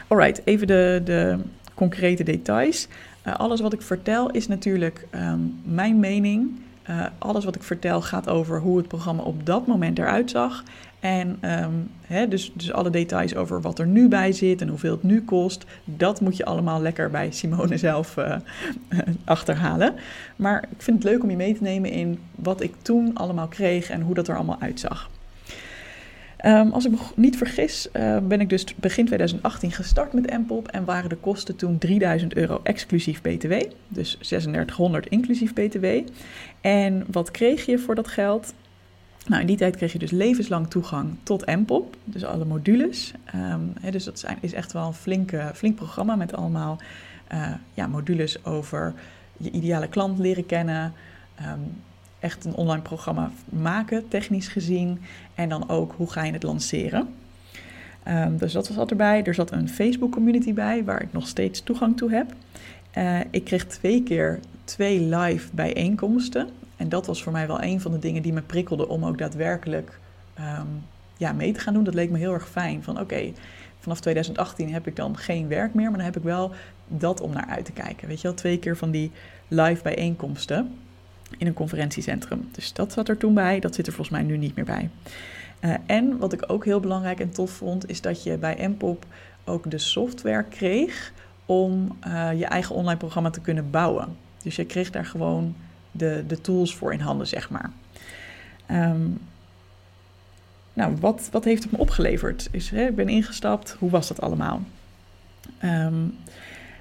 Alright, 0.07 0.41
even 0.43 0.67
de, 0.67 1.01
de 1.03 1.39
concrete 1.79 2.23
details. 2.23 2.87
Uh, 3.27 3.35
alles 3.35 3.61
wat 3.61 3.73
ik 3.73 3.81
vertel 3.81 4.31
is 4.31 4.47
natuurlijk 4.47 5.07
um, 5.15 5.59
mijn 5.63 5.99
mening. 5.99 6.59
Uh, 6.89 7.05
alles 7.17 7.45
wat 7.45 7.55
ik 7.55 7.63
vertel 7.63 8.01
gaat 8.01 8.29
over 8.29 8.59
hoe 8.59 8.77
het 8.77 8.87
programma 8.87 9.23
op 9.23 9.45
dat 9.45 9.67
moment 9.67 9.99
eruit 9.99 10.29
zag. 10.29 10.63
En 10.99 11.39
hè, 12.01 12.27
dus, 12.27 12.51
dus 12.55 12.73
alle 12.73 12.89
details 12.89 13.35
over 13.35 13.61
wat 13.61 13.79
er 13.79 13.87
nu 13.87 14.07
bij 14.07 14.31
zit 14.31 14.61
en 14.61 14.67
hoeveel 14.67 14.91
het 14.91 15.03
nu 15.03 15.21
kost, 15.21 15.65
dat 15.85 16.21
moet 16.21 16.37
je 16.37 16.45
allemaal 16.45 16.81
lekker 16.81 17.09
bij 17.09 17.31
Simone 17.31 17.77
zelf 17.77 18.17
uh, 18.17 18.35
achterhalen. 19.25 19.93
Maar 20.35 20.63
ik 20.71 20.81
vind 20.81 21.03
het 21.03 21.11
leuk 21.11 21.23
om 21.23 21.29
je 21.29 21.35
mee 21.35 21.55
te 21.55 21.63
nemen 21.63 21.91
in 21.91 22.19
wat 22.35 22.61
ik 22.61 22.73
toen 22.81 23.11
allemaal 23.13 23.47
kreeg 23.47 23.89
en 23.89 24.01
hoe 24.01 24.15
dat 24.15 24.27
er 24.27 24.35
allemaal 24.35 24.59
uitzag. 24.59 25.09
Ehm, 26.39 26.69
als 26.69 26.85
ik 26.85 26.91
me 26.91 26.97
niet 27.15 27.37
vergis, 27.37 27.87
uh, 27.93 28.17
ben 28.17 28.41
ik 28.41 28.49
dus 28.49 28.75
begin 28.75 29.05
2018 29.05 29.71
gestart 29.71 30.13
met 30.13 30.37
Mpop 30.37 30.67
en 30.67 30.85
waren 30.85 31.09
de 31.09 31.15
kosten 31.15 31.55
toen 31.55 31.77
3000 31.77 32.33
euro 32.33 32.59
exclusief 32.63 33.21
BTW, 33.21 33.53
dus 33.87 34.09
3600 34.09 35.07
inclusief 35.07 35.53
BTW. 35.53 35.85
En 36.61 37.05
wat 37.11 37.31
kreeg 37.31 37.65
je 37.65 37.77
voor 37.77 37.95
dat 37.95 38.07
geld? 38.07 38.53
Nou, 39.27 39.41
in 39.41 39.47
die 39.47 39.57
tijd 39.57 39.75
kreeg 39.75 39.91
je 39.91 39.99
dus 39.99 40.11
levenslang 40.11 40.69
toegang 40.69 41.15
tot 41.23 41.45
Mpop, 41.45 41.95
dus 42.03 42.25
alle 42.25 42.45
modules. 42.45 43.13
Um, 43.35 43.91
dus 43.91 44.03
dat 44.03 44.25
is 44.41 44.53
echt 44.53 44.71
wel 44.71 44.85
een 44.85 44.93
flinke, 44.93 45.51
flink 45.53 45.75
programma 45.75 46.15
met 46.15 46.33
allemaal 46.33 46.79
uh, 47.33 47.53
ja, 47.73 47.87
modules 47.87 48.45
over 48.45 48.93
je 49.37 49.51
ideale 49.51 49.87
klant 49.87 50.19
leren 50.19 50.45
kennen. 50.45 50.93
Um, 51.41 51.81
echt 52.19 52.45
een 52.45 52.55
online 52.55 52.81
programma 52.81 53.31
maken, 53.49 54.07
technisch 54.07 54.47
gezien. 54.47 55.01
En 55.35 55.49
dan 55.49 55.69
ook 55.69 55.93
hoe 55.97 56.11
ga 56.11 56.23
je 56.23 56.31
het 56.31 56.43
lanceren. 56.43 57.07
Um, 58.07 58.37
dus 58.37 58.53
dat 58.53 58.65
zat 58.65 58.89
erbij. 58.89 59.23
Er 59.23 59.33
zat 59.33 59.51
een 59.51 59.69
Facebook 59.69 60.11
community 60.11 60.53
bij, 60.53 60.83
waar 60.83 61.01
ik 61.01 61.13
nog 61.13 61.27
steeds 61.27 61.63
toegang 61.63 61.97
toe 61.97 62.11
heb. 62.11 62.33
Uh, 62.97 63.19
ik 63.31 63.43
kreeg 63.43 63.65
twee 63.65 64.03
keer 64.03 64.39
twee 64.63 65.01
live 65.01 65.49
bijeenkomsten. 65.53 66.49
En 66.75 66.89
dat 66.89 67.05
was 67.05 67.23
voor 67.23 67.31
mij 67.31 67.47
wel 67.47 67.63
een 67.63 67.81
van 67.81 67.91
de 67.91 67.99
dingen 67.99 68.21
die 68.21 68.33
me 68.33 68.41
prikkelde 68.41 68.87
om 68.87 69.05
ook 69.05 69.17
daadwerkelijk 69.17 69.99
um, 70.39 70.83
ja, 71.17 71.31
mee 71.33 71.51
te 71.51 71.59
gaan 71.59 71.73
doen. 71.73 71.83
Dat 71.83 71.93
leek 71.93 72.09
me 72.09 72.17
heel 72.17 72.33
erg 72.33 72.49
fijn. 72.49 72.83
Van 72.83 72.99
oké, 72.99 73.31
vanaf 73.79 73.99
2018 73.99 74.73
heb 74.73 74.87
ik 74.87 74.95
dan 74.95 75.17
geen 75.17 75.47
werk 75.47 75.73
meer, 75.73 75.89
maar 75.89 75.97
dan 75.97 76.05
heb 76.05 76.17
ik 76.17 76.23
wel 76.23 76.51
dat 76.87 77.21
om 77.21 77.33
naar 77.33 77.47
uit 77.49 77.65
te 77.65 77.71
kijken. 77.71 78.07
Weet 78.07 78.21
je 78.21 78.27
wel, 78.27 78.37
twee 78.37 78.59
keer 78.59 78.77
van 78.77 78.91
die 78.91 79.11
live 79.47 79.83
bijeenkomsten 79.83 80.75
in 81.37 81.47
een 81.47 81.53
conferentiecentrum. 81.53 82.49
Dus 82.51 82.73
dat 82.73 82.93
zat 82.93 83.09
er 83.09 83.17
toen 83.17 83.33
bij, 83.33 83.59
dat 83.59 83.75
zit 83.75 83.87
er 83.87 83.93
volgens 83.93 84.17
mij 84.17 84.25
nu 84.25 84.37
niet 84.37 84.55
meer 84.55 84.65
bij. 84.65 84.89
Uh, 85.61 85.73
en 85.85 86.17
wat 86.17 86.33
ik 86.33 86.43
ook 86.47 86.65
heel 86.65 86.79
belangrijk 86.79 87.19
en 87.19 87.31
tof 87.31 87.51
vond, 87.51 87.89
is 87.89 88.01
dat 88.01 88.23
je 88.23 88.37
bij 88.37 88.67
Mpop 88.67 89.05
ook 89.43 89.71
de 89.71 89.77
software 89.77 90.43
kreeg 90.43 91.11
om 91.45 91.97
uh, 92.07 92.39
je 92.39 92.45
eigen 92.45 92.75
online 92.75 92.97
programma 92.97 93.29
te 93.29 93.41
kunnen 93.41 93.69
bouwen. 93.69 94.17
Dus 94.43 94.55
je 94.55 94.65
kreeg 94.65 94.89
daar 94.89 95.05
gewoon 95.05 95.55
de, 95.91 96.23
de 96.27 96.41
tools 96.41 96.75
voor 96.75 96.93
in 96.93 96.99
handen, 96.99 97.27
zeg 97.27 97.49
maar. 97.49 97.71
Um, 98.71 99.19
nou, 100.73 100.95
wat, 100.99 101.29
wat 101.31 101.43
heeft 101.43 101.63
het 101.63 101.71
me 101.71 101.77
opgeleverd? 101.77 102.47
Is, 102.51 102.69
hè, 102.69 102.87
ik 102.87 102.95
ben 102.95 103.09
ingestapt, 103.09 103.75
hoe 103.79 103.89
was 103.89 104.07
dat 104.07 104.21
allemaal? 104.21 104.61
Um, 105.63 106.17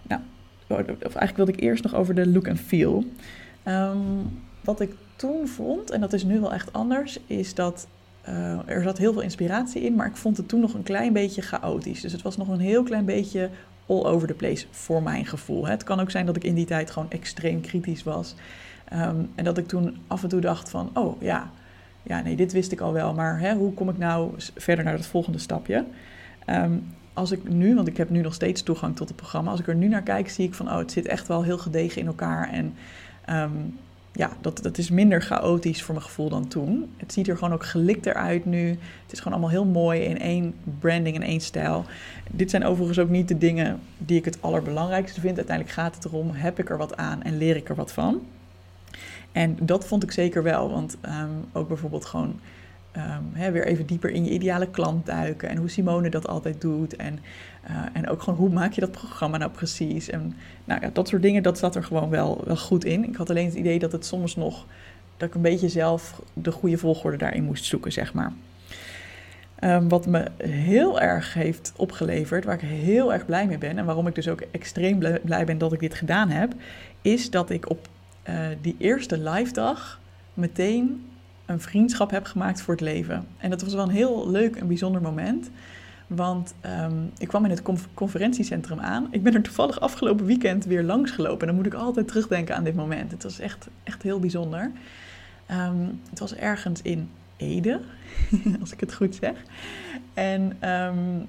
nou, 0.03 0.21
of 0.69 1.15
eigenlijk 1.15 1.37
wilde 1.37 1.53
ik 1.53 1.61
eerst 1.61 1.83
nog 1.83 1.95
over 1.95 2.15
de 2.15 2.29
look 2.29 2.49
and 2.49 2.61
feel. 2.61 3.05
Um, 3.67 4.41
wat 4.61 4.81
ik 4.81 4.95
toen 5.17 5.49
vond, 5.49 5.91
en 5.91 6.01
dat 6.01 6.13
is 6.13 6.25
nu 6.25 6.41
wel 6.41 6.53
echt 6.53 6.73
anders, 6.73 7.19
is 7.27 7.55
dat 7.55 7.87
uh, 8.29 8.59
er 8.69 8.83
zat 8.83 8.99
heel 8.99 9.13
veel 9.13 9.23
inspiratie 9.23 9.83
in, 9.83 9.95
maar 9.95 10.07
ik 10.07 10.17
vond 10.17 10.37
het 10.37 10.49
toen 10.49 10.61
nog 10.61 10.75
een 10.75 10.83
klein 10.83 11.13
beetje 11.13 11.43
chaotisch. 11.43 12.01
Dus 12.01 12.13
het 12.13 12.23
was 12.23 12.37
nog 12.37 12.49
een 12.49 12.61
heel 12.61 12.83
klein 12.83 13.05
beetje 13.05 13.51
all 13.87 14.05
over 14.05 14.29
the 14.29 14.35
place 14.35 14.67
voor 14.71 15.03
mijn 15.03 15.27
gevoel. 15.27 15.67
Het 15.67 15.85
kan 15.85 16.01
ook 16.01 16.11
zijn 16.11 16.27
dat 16.27 16.37
ik 16.37 16.45
in 16.45 16.55
die 16.55 16.67
tijd 16.67 16.91
gewoon 16.91 17.11
extreem 17.11 17.61
kritisch 17.61 18.03
was. 18.03 18.35
Um, 18.93 19.31
en 19.35 19.45
dat 19.45 19.59
ik 19.59 19.69
toen 19.69 19.97
af 20.07 20.23
en 20.23 20.29
toe 20.29 20.41
dacht 20.41 20.71
van, 20.71 20.91
oh 20.95 21.23
ja, 21.23 21.51
ja 22.03 22.21
nee, 22.21 22.37
dit 22.37 22.53
wist 22.53 22.73
ik 22.73 22.81
al 22.81 22.93
wel, 22.93 23.15
maar 23.15 23.41
hè, 23.41 23.55
hoe 23.55 23.75
kom 23.75 23.89
ik 23.89 23.99
nou 23.99 24.33
verder 24.55 24.85
naar 24.85 24.95
het 24.95 25.07
volgende 25.07 25.39
stapje? 25.39 25.85
Um, 26.47 26.87
als 27.13 27.31
ik 27.31 27.49
nu, 27.49 27.75
want 27.75 27.89
ik 27.89 27.97
heb 27.97 28.11
nu 28.11 28.21
nog 28.21 28.35
steeds 28.35 28.63
toegang 28.63 28.97
tot 28.97 29.09
het 29.09 29.17
programma, 29.17 29.51
als 29.51 29.61
ik 29.61 29.69
er 29.69 29.75
nu 29.75 29.89
naar 29.89 30.03
kijk, 30.03 30.29
zie 30.29 30.47
ik 30.47 30.55
van, 30.55 30.69
oh, 30.69 30.79
het 30.79 30.93
zit 30.93 31.07
echt 31.07 31.29
wel 31.29 31.43
heel 31.43 31.59
gedegen 31.59 32.01
in 32.01 32.07
elkaar 32.07 32.51
en 32.51 32.75
um, 33.31 33.79
ja, 34.13 34.31
dat, 34.41 34.63
dat 34.63 34.79
is 34.79 34.91
minder 34.91 35.23
chaotisch 35.23 35.83
voor 35.83 35.95
mijn 35.95 36.07
gevoel 36.07 36.29
dan 36.29 36.49
toen. 36.49 36.91
Het 36.97 37.13
ziet 37.13 37.29
er 37.29 37.37
gewoon 37.37 37.55
ook 37.55 37.65
gelikter 37.65 38.15
uit 38.15 38.45
nu. 38.45 38.69
Het 38.69 39.13
is 39.13 39.19
gewoon 39.19 39.33
allemaal 39.33 39.51
heel 39.51 39.65
mooi 39.65 40.01
in 40.01 40.19
één 40.19 40.55
branding 40.79 41.17
en 41.17 41.23
één 41.23 41.41
stijl. 41.41 41.85
Dit 42.31 42.51
zijn 42.51 42.65
overigens 42.65 42.99
ook 42.99 43.09
niet 43.09 43.29
de 43.29 43.39
dingen 43.39 43.81
die 43.99 44.19
ik 44.19 44.25
het 44.25 44.43
allerbelangrijkste 44.43 45.21
vind. 45.21 45.37
Uiteindelijk 45.37 45.77
gaat 45.77 45.95
het 45.95 46.05
erom, 46.05 46.31
heb 46.33 46.59
ik 46.59 46.71
er 46.71 46.79
wat 46.79 46.97
aan 46.97 47.23
en 47.23 47.39
leer 47.39 47.57
ik 47.57 47.69
er 47.69 47.75
wat 47.75 47.93
van? 47.93 48.21
En 49.33 49.57
dat 49.61 49.87
vond 49.87 50.03
ik 50.03 50.11
zeker 50.11 50.43
wel, 50.43 50.71
want 50.71 50.97
um, 51.07 51.45
ook 51.53 51.69
bijvoorbeeld 51.69 52.05
gewoon 52.05 52.41
um, 52.97 53.31
hè, 53.33 53.51
weer 53.51 53.67
even 53.67 53.87
dieper 53.87 54.11
in 54.11 54.25
je 54.25 54.31
ideale 54.31 54.71
klant 54.71 55.07
duiken. 55.07 55.49
En 55.49 55.57
hoe 55.57 55.69
Simone 55.69 56.11
dat 56.11 56.29
altijd 56.29 56.61
doet. 56.61 56.97
En, 56.97 57.19
uh, 57.71 57.77
en 57.93 58.09
ook 58.09 58.23
gewoon 58.23 58.39
hoe 58.39 58.51
maak 58.51 58.73
je 58.73 58.81
dat 58.81 58.91
programma 58.91 59.37
nou 59.37 59.51
precies. 59.51 60.11
En 60.11 60.37
nou 60.65 60.81
ja, 60.81 60.91
dat 60.93 61.09
soort 61.09 61.23
dingen, 61.23 61.43
dat 61.43 61.59
zat 61.59 61.75
er 61.75 61.85
gewoon 61.85 62.11
wel, 62.11 62.41
wel 62.45 62.57
goed 62.57 62.85
in. 62.85 63.09
Ik 63.09 63.17
had 63.17 63.31
alleen 63.31 63.47
het 63.47 63.55
idee 63.55 63.79
dat 63.79 63.93
het 63.93 64.07
soms 64.07 64.37
nog, 64.37 64.67
dat 65.17 65.29
ik 65.29 65.35
een 65.35 65.43
beetje 65.43 65.69
zelf 65.69 66.23
de 66.33 66.53
goede 66.53 66.79
volgorde 66.79 67.17
daarin 67.17 67.45
moest 67.45 67.65
zoeken, 67.65 67.93
zeg 67.93 68.13
maar. 68.13 68.33
Um, 69.65 69.89
wat 69.89 70.07
me 70.07 70.31
heel 70.43 71.01
erg 71.01 71.35
heeft 71.35 71.73
opgeleverd, 71.77 72.45
waar 72.45 72.55
ik 72.55 72.69
heel 72.69 73.13
erg 73.13 73.27
blij 73.27 73.47
mee 73.47 73.59
ben 73.59 73.79
en 73.79 73.85
waarom 73.85 74.07
ik 74.07 74.15
dus 74.15 74.29
ook 74.29 74.41
extreem 74.51 74.99
blij 75.23 75.45
ben 75.45 75.59
dat 75.59 75.73
ik 75.73 75.81
dit 75.81 75.95
gedaan 75.95 76.29
heb, 76.29 76.53
is 77.03 77.31
dat 77.31 77.51
ik 77.51 77.71
op 77.71 77.89
uh, 78.29 78.35
die 78.61 78.75
eerste 78.79 79.19
live 79.19 79.53
dag 79.53 80.01
meteen 80.35 81.07
een 81.47 81.61
vriendschap 81.61 82.11
heb 82.11 82.25
gemaakt 82.25 82.63
voor 82.63 82.75
het 82.75 82.83
leven. 82.83 83.27
En 83.39 83.51
dat 83.51 83.63
was 83.63 83.75
wel 83.75 83.85
een 83.85 83.91
heel 83.91 84.31
leuk 84.31 84.57
en 84.57 84.67
bijzonder 84.67 85.03
moment. 85.03 85.51
Want 86.09 86.55
um, 86.83 87.11
ik 87.19 87.29
kwam 87.29 87.45
in 87.45 87.51
het 87.51 87.63
conf 87.63 87.89
conferentiecentrum 87.95 88.81
aan. 88.81 89.09
Ik 89.11 89.23
ben 89.23 89.35
er 89.35 89.43
toevallig 89.43 89.81
afgelopen 89.81 90.27
weekend 90.27 90.65
weer 90.65 90.83
langs 90.83 91.11
gelopen. 91.11 91.41
En 91.41 91.47
dan 91.47 91.57
moet 91.57 91.67
ik 91.67 91.75
altijd 91.75 92.09
terugdenken 92.09 92.57
aan 92.57 92.65
dit 92.65 92.75
moment. 92.75 93.11
Het 93.11 93.23
was 93.23 93.39
echt, 93.39 93.69
echt 93.85 94.03
heel 94.03 94.21
bijzonder. 94.21 94.71
Um, 95.51 96.01
het 96.11 96.19
was 96.19 96.35
ergens 96.35 96.83
in 96.83 97.11
Ede, 97.37 97.81
als 98.61 98.73
ik 98.73 98.81
het 98.81 98.95
goed 98.95 99.15
zeg. 99.15 99.35
En 100.15 100.71
um, 100.71 101.27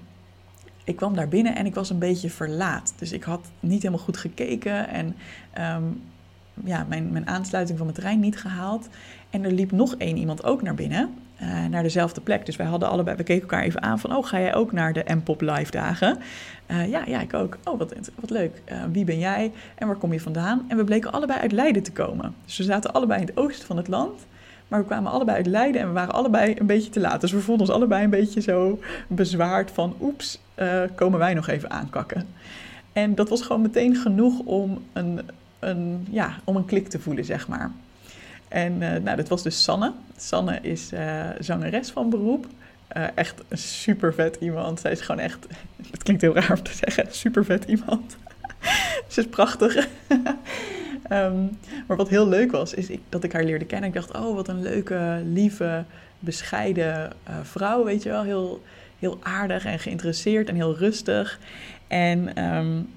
ik 0.83 0.95
kwam 0.95 1.15
daar 1.15 1.27
binnen 1.27 1.55
en 1.55 1.65
ik 1.65 1.75
was 1.75 1.89
een 1.89 1.99
beetje 1.99 2.29
verlaat. 2.29 2.93
Dus 2.97 3.11
ik 3.11 3.23
had 3.23 3.47
niet 3.59 3.81
helemaal 3.81 4.03
goed 4.03 4.17
gekeken. 4.17 4.89
En 4.89 5.15
ja, 6.63 6.85
mijn, 6.89 7.11
mijn 7.11 7.27
aansluiting 7.27 7.77
van 7.77 7.87
mijn 7.87 7.99
trein 7.99 8.19
niet 8.19 8.37
gehaald. 8.37 8.87
En 9.29 9.43
er 9.43 9.51
liep 9.51 9.71
nog 9.71 9.95
één 9.95 10.17
iemand 10.17 10.43
ook 10.43 10.61
naar 10.61 10.75
binnen, 10.75 11.13
uh, 11.41 11.65
naar 11.65 11.83
dezelfde 11.83 12.21
plek. 12.21 12.45
Dus 12.45 12.55
wij 12.55 12.65
hadden 12.65 12.89
allebei, 12.89 13.17
we 13.17 13.23
keken 13.23 13.41
elkaar 13.41 13.63
even 13.63 13.81
aan 13.81 13.99
van, 13.99 14.15
oh, 14.15 14.25
ga 14.25 14.39
jij 14.39 14.55
ook 14.55 14.71
naar 14.71 14.93
de 14.93 15.03
M-pop 15.07 15.41
live 15.41 15.71
dagen? 15.71 16.17
Uh, 16.67 16.89
ja, 16.89 17.03
ja, 17.05 17.21
ik 17.21 17.33
ook. 17.33 17.57
Oh, 17.63 17.79
wat, 17.79 17.93
wat 18.15 18.29
leuk. 18.29 18.61
Uh, 18.71 18.77
wie 18.91 19.05
ben 19.05 19.19
jij 19.19 19.51
en 19.75 19.87
waar 19.87 19.95
kom 19.95 20.13
je 20.13 20.19
vandaan? 20.19 20.65
En 20.67 20.77
we 20.77 20.83
bleken 20.83 21.11
allebei 21.11 21.39
uit 21.39 21.51
Leiden 21.51 21.83
te 21.83 21.91
komen. 21.91 22.35
Dus 22.45 22.57
we 22.57 22.63
zaten 22.63 22.93
allebei 22.93 23.21
in 23.21 23.27
het 23.27 23.37
oosten 23.37 23.67
van 23.67 23.77
het 23.77 23.87
land. 23.87 24.25
Maar 24.67 24.79
we 24.79 24.85
kwamen 24.85 25.11
allebei 25.11 25.37
uit 25.37 25.45
Leiden 25.45 25.81
en 25.81 25.87
we 25.87 25.93
waren 25.93 26.13
allebei 26.13 26.55
een 26.59 26.65
beetje 26.65 26.89
te 26.89 26.99
laat. 26.99 27.21
Dus 27.21 27.31
we 27.31 27.39
voelden 27.39 27.67
ons 27.67 27.75
allebei 27.75 28.03
een 28.03 28.09
beetje 28.09 28.41
zo 28.41 28.79
bezwaard 29.07 29.71
van, 29.71 29.95
oeps, 30.01 30.39
komen 30.95 31.19
wij 31.19 31.33
nog 31.33 31.47
even 31.47 31.69
aankakken. 31.69 32.27
En 32.93 33.15
dat 33.15 33.29
was 33.29 33.41
gewoon 33.41 33.61
meteen 33.61 33.95
genoeg 33.95 34.39
om 34.39 34.83
een, 34.93 35.21
een, 35.59 36.07
ja, 36.09 36.33
om 36.43 36.55
een 36.55 36.65
klik 36.65 36.87
te 36.87 36.99
voelen, 36.99 37.25
zeg 37.25 37.47
maar. 37.47 37.71
En 38.49 38.81
uh, 38.81 38.95
nou, 38.95 39.17
dat 39.17 39.27
was 39.27 39.43
dus 39.43 39.63
Sanne. 39.63 39.93
Sanne 40.17 40.59
is 40.61 40.93
uh, 40.93 41.29
zangeres 41.39 41.89
van 41.89 42.09
beroep. 42.09 42.47
Uh, 42.97 43.03
echt 43.15 43.41
een 43.47 43.57
super 43.57 44.13
vet 44.13 44.37
iemand. 44.39 44.79
Zij 44.79 44.91
is 44.91 45.01
gewoon 45.01 45.21
echt, 45.21 45.47
het 45.91 46.03
klinkt 46.03 46.21
heel 46.21 46.33
raar 46.33 46.51
om 46.51 46.63
te 46.63 46.73
zeggen, 46.73 47.05
super 47.09 47.45
vet 47.45 47.63
iemand. 47.63 48.17
Ze 49.07 49.19
is 49.19 49.27
prachtig. 49.27 49.87
um, 51.11 51.57
maar 51.87 51.97
wat 51.97 52.09
heel 52.09 52.27
leuk 52.27 52.51
was, 52.51 52.73
is 52.73 52.89
ik, 52.89 53.01
dat 53.09 53.23
ik 53.23 53.33
haar 53.33 53.43
leerde 53.43 53.65
kennen. 53.65 53.89
Ik 53.89 53.95
dacht, 53.95 54.13
oh, 54.13 54.35
wat 54.35 54.47
een 54.47 54.61
leuke, 54.61 55.21
lieve, 55.25 55.83
bescheiden 56.19 57.13
vrouw, 57.41 57.83
weet 57.83 58.03
je 58.03 58.09
wel. 58.09 58.23
Heel, 58.23 58.61
heel 58.99 59.17
aardig 59.21 59.65
en 59.65 59.79
geïnteresseerd 59.79 60.49
en 60.49 60.55
heel 60.55 60.77
rustig. 60.77 61.39
En 61.87 62.43
um, 62.43 62.89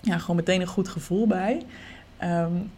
ja, 0.00 0.18
gewoon 0.18 0.36
meteen 0.36 0.60
een 0.60 0.66
goed 0.66 0.88
gevoel 0.88 1.26
bij. 1.26 1.62
Um, 2.22 2.70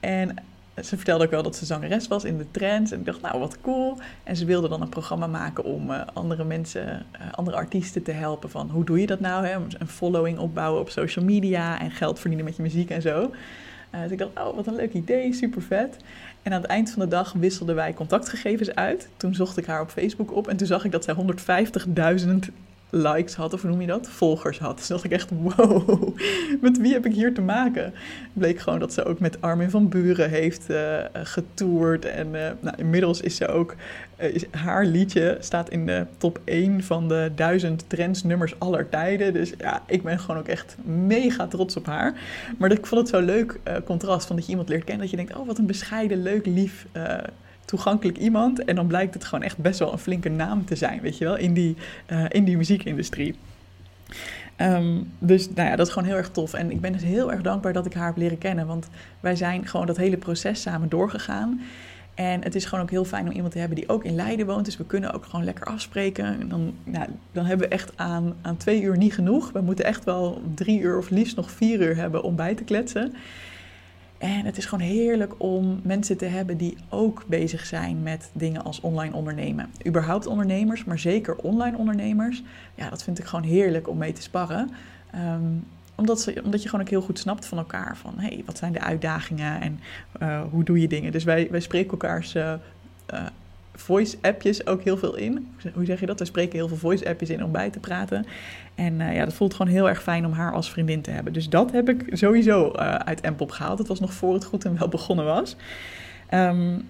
en 0.00 0.36
ze 0.84 0.96
vertelde 0.96 1.24
ook 1.24 1.30
wel 1.30 1.42
dat 1.42 1.56
ze 1.56 1.64
zangeres 1.64 2.08
was 2.08 2.24
in 2.24 2.38
de 2.38 2.50
trends. 2.50 2.90
En 2.90 2.98
ik 2.98 3.04
dacht, 3.04 3.20
nou, 3.20 3.38
wat 3.38 3.60
cool. 3.60 3.98
En 4.24 4.36
ze 4.36 4.44
wilde 4.44 4.68
dan 4.68 4.82
een 4.82 4.88
programma 4.88 5.26
maken 5.26 5.64
om 5.64 5.90
uh, 5.90 6.00
andere 6.12 6.44
mensen, 6.44 7.06
uh, 7.12 7.32
andere 7.32 7.56
artiesten 7.56 8.02
te 8.02 8.12
helpen. 8.12 8.50
Van 8.50 8.70
hoe 8.70 8.84
doe 8.84 9.00
je 9.00 9.06
dat 9.06 9.20
nou? 9.20 9.46
Hè? 9.46 9.54
Een 9.54 9.88
following 9.88 10.38
opbouwen 10.38 10.80
op 10.80 10.90
social 10.90 11.24
media 11.24 11.80
en 11.80 11.90
geld 11.90 12.18
verdienen 12.18 12.44
met 12.44 12.56
je 12.56 12.62
muziek 12.62 12.90
en 12.90 13.02
zo. 13.02 13.30
Uh, 13.94 14.02
dus 14.02 14.10
ik 14.10 14.18
dacht, 14.18 14.30
oh, 14.34 14.56
wat 14.56 14.66
een 14.66 14.74
leuk 14.74 14.92
idee, 14.92 15.32
super 15.32 15.62
vet. 15.62 15.96
En 16.42 16.52
aan 16.52 16.60
het 16.60 16.70
eind 16.70 16.90
van 16.90 17.02
de 17.02 17.08
dag 17.08 17.32
wisselden 17.32 17.74
wij 17.74 17.94
contactgegevens 17.94 18.74
uit. 18.74 19.08
Toen 19.16 19.34
zocht 19.34 19.56
ik 19.56 19.66
haar 19.66 19.80
op 19.80 19.90
Facebook 19.90 20.32
op 20.32 20.48
en 20.48 20.56
toen 20.56 20.66
zag 20.66 20.84
ik 20.84 20.92
dat 20.92 21.04
zij 21.04 21.14
150.000 22.20 22.34
likes 22.90 23.34
had, 23.34 23.52
of 23.52 23.64
noem 23.64 23.80
je 23.80 23.86
dat? 23.86 24.08
Volgers 24.08 24.58
had. 24.58 24.76
Dus 24.76 24.86
dacht 24.86 25.04
ik 25.04 25.10
echt, 25.10 25.30
wow, 25.30 26.16
met 26.60 26.78
wie 26.78 26.92
heb 26.92 27.06
ik 27.06 27.14
hier 27.14 27.34
te 27.34 27.40
maken? 27.40 27.94
Bleek 28.32 28.58
gewoon 28.58 28.78
dat 28.78 28.92
ze 28.92 29.04
ook 29.04 29.20
met 29.20 29.40
Armin 29.40 29.70
van 29.70 29.88
Buren 29.88 30.30
heeft 30.30 30.70
uh, 30.70 30.98
getoerd. 31.12 32.04
En 32.04 32.26
uh, 32.26 32.50
nou, 32.60 32.76
inmiddels 32.76 33.20
is 33.20 33.36
ze 33.36 33.48
ook, 33.48 33.74
is, 34.16 34.44
haar 34.50 34.84
liedje 34.84 35.36
staat 35.40 35.70
in 35.70 35.86
de 35.86 36.06
top 36.16 36.40
1 36.44 36.82
van 36.82 37.08
de 37.08 37.32
duizend 37.34 37.84
trendsnummers 37.86 38.58
aller 38.58 38.88
tijden. 38.88 39.32
Dus 39.32 39.52
ja, 39.58 39.82
ik 39.86 40.02
ben 40.02 40.18
gewoon 40.18 40.40
ook 40.40 40.48
echt 40.48 40.76
mega 40.82 41.46
trots 41.46 41.76
op 41.76 41.86
haar. 41.86 42.14
Maar 42.58 42.70
ik 42.70 42.86
vond 42.86 43.00
het 43.00 43.10
zo 43.10 43.20
leuk 43.20 43.60
contrast 43.84 44.26
van 44.26 44.36
dat 44.36 44.44
je 44.44 44.50
iemand 44.50 44.68
leert 44.68 44.84
kennen. 44.84 45.02
Dat 45.02 45.10
je 45.10 45.16
denkt, 45.16 45.36
oh 45.36 45.46
wat 45.46 45.58
een 45.58 45.66
bescheiden, 45.66 46.22
leuk, 46.22 46.46
lief 46.46 46.86
toegankelijk 47.68 48.18
iemand. 48.18 48.64
En 48.64 48.74
dan 48.74 48.86
blijkt 48.86 49.14
het 49.14 49.24
gewoon 49.24 49.44
echt 49.44 49.58
best 49.58 49.78
wel 49.78 49.92
een 49.92 49.98
flinke 49.98 50.28
naam 50.28 50.64
te 50.64 50.76
zijn, 50.76 51.00
weet 51.00 51.18
je 51.18 51.24
wel, 51.24 51.36
in 51.36 51.52
die, 51.52 51.76
uh, 52.12 52.24
in 52.28 52.44
die 52.44 52.56
muziekindustrie. 52.56 53.34
Ehm, 54.56 54.96
dus 55.18 55.50
nou 55.54 55.68
ja, 55.68 55.76
dat 55.76 55.86
is 55.86 55.92
gewoon 55.92 56.08
heel 56.08 56.16
erg 56.16 56.30
tof. 56.30 56.54
En 56.54 56.70
ik 56.70 56.80
ben 56.80 56.92
dus 56.92 57.02
heel 57.02 57.32
erg 57.32 57.42
dankbaar 57.42 57.72
dat 57.72 57.86
ik 57.86 57.94
haar 57.94 58.06
heb 58.06 58.16
leren 58.16 58.38
kennen. 58.38 58.66
Want 58.66 58.88
wij 59.20 59.36
zijn 59.36 59.66
gewoon 59.66 59.86
dat 59.86 59.96
hele 59.96 60.16
proces 60.16 60.60
samen 60.60 60.88
doorgegaan. 60.88 61.60
En 62.14 62.42
het 62.42 62.54
is 62.54 62.64
gewoon 62.64 62.84
ook 62.84 62.90
heel 62.90 63.04
fijn 63.04 63.26
om 63.28 63.32
iemand 63.32 63.52
te 63.52 63.58
hebben 63.58 63.76
die 63.76 63.88
ook 63.88 64.04
in 64.04 64.14
Leiden 64.14 64.46
woont. 64.46 64.64
Dus 64.64 64.76
we 64.76 64.84
kunnen 64.84 65.12
ook 65.12 65.24
gewoon 65.24 65.44
lekker 65.44 65.66
afspreken. 65.66 66.48
Dan, 66.48 66.74
nou, 66.84 67.06
dan 67.32 67.44
hebben 67.44 67.68
we 67.68 67.74
echt 67.74 67.92
aan, 67.96 68.34
aan 68.42 68.56
twee 68.56 68.82
uur 68.82 68.96
niet 68.96 69.14
genoeg. 69.14 69.52
We 69.52 69.60
moeten 69.60 69.84
echt 69.84 70.04
wel 70.04 70.42
drie 70.54 70.80
uur 70.80 70.98
of 70.98 71.10
liefst 71.10 71.36
nog 71.36 71.50
vier 71.50 71.80
uur 71.80 71.96
hebben 71.96 72.22
om 72.22 72.36
bij 72.36 72.54
te 72.54 72.64
kletsen. 72.64 73.14
En 74.18 74.44
het 74.44 74.56
is 74.56 74.66
gewoon 74.66 74.86
heerlijk 74.86 75.34
om 75.36 75.80
mensen 75.82 76.16
te 76.16 76.24
hebben 76.24 76.56
die 76.56 76.76
ook 76.88 77.24
bezig 77.26 77.66
zijn 77.66 78.02
met 78.02 78.30
dingen 78.32 78.64
als 78.64 78.80
online 78.80 79.14
ondernemen. 79.14 79.70
Überhaupt 79.86 80.26
ondernemers, 80.26 80.84
maar 80.84 80.98
zeker 80.98 81.36
online 81.36 81.76
ondernemers. 81.76 82.42
Ja, 82.74 82.90
dat 82.90 83.02
vind 83.02 83.18
ik 83.18 83.24
gewoon 83.24 83.44
heerlijk 83.44 83.88
om 83.88 83.98
mee 83.98 84.12
te 84.12 84.22
sparren. 84.22 84.70
Ehm, 85.10 85.42
omdat, 85.94 86.20
ze, 86.20 86.40
omdat 86.44 86.62
je 86.62 86.68
gewoon 86.68 86.84
ook 86.84 86.90
heel 86.90 87.02
goed 87.02 87.18
snapt 87.18 87.46
van 87.46 87.58
elkaar. 87.58 87.96
Van 87.96 88.14
hé, 88.16 88.26
hey, 88.26 88.42
wat 88.46 88.58
zijn 88.58 88.72
de 88.72 88.80
uitdagingen 88.80 89.60
en 89.60 89.80
uh, 90.22 90.42
hoe 90.50 90.64
doe 90.64 90.80
je 90.80 90.88
dingen? 90.88 91.12
Dus 91.12 91.24
wij, 91.24 91.48
wij 91.50 91.60
spreken 91.60 91.90
elkaars 91.90 92.34
uh, 92.34 92.52
uh, 93.88 93.94
voice-appjes 93.94 94.66
ook 94.66 94.82
heel 94.82 94.96
veel 94.96 95.16
in. 95.16 95.48
Hoe 95.74 95.84
zeg 95.84 96.00
je 96.00 96.06
dat? 96.06 96.18
We 96.18 96.24
spreken 96.24 96.58
heel 96.58 96.68
veel 96.68 96.76
voice-appjes 96.76 97.30
in 97.30 97.44
om 97.44 97.52
bij 97.52 97.70
te 97.70 97.78
praten. 97.78 98.26
En 98.74 99.00
uh, 99.00 99.14
ja, 99.14 99.24
dat 99.24 99.34
voelt 99.34 99.54
gewoon 99.54 99.72
heel 99.72 99.88
erg 99.88 100.02
fijn 100.02 100.26
om 100.26 100.32
haar 100.32 100.52
als 100.52 100.70
vriendin 100.70 101.00
te 101.00 101.10
hebben. 101.10 101.32
Dus 101.32 101.48
dat 101.48 101.72
heb 101.72 101.88
ik 101.88 102.04
sowieso 102.12 102.72
uh, 102.76 102.94
uit 102.94 103.20
Empop 103.20 103.50
gehaald. 103.50 103.78
Het 103.78 103.88
was 103.88 104.00
nog 104.00 104.12
voor 104.12 104.34
het 104.34 104.44
goed 104.44 104.64
en 104.64 104.78
wel 104.78 104.88
begonnen 104.88 105.24
was. 105.24 105.56
Um, 106.34 106.88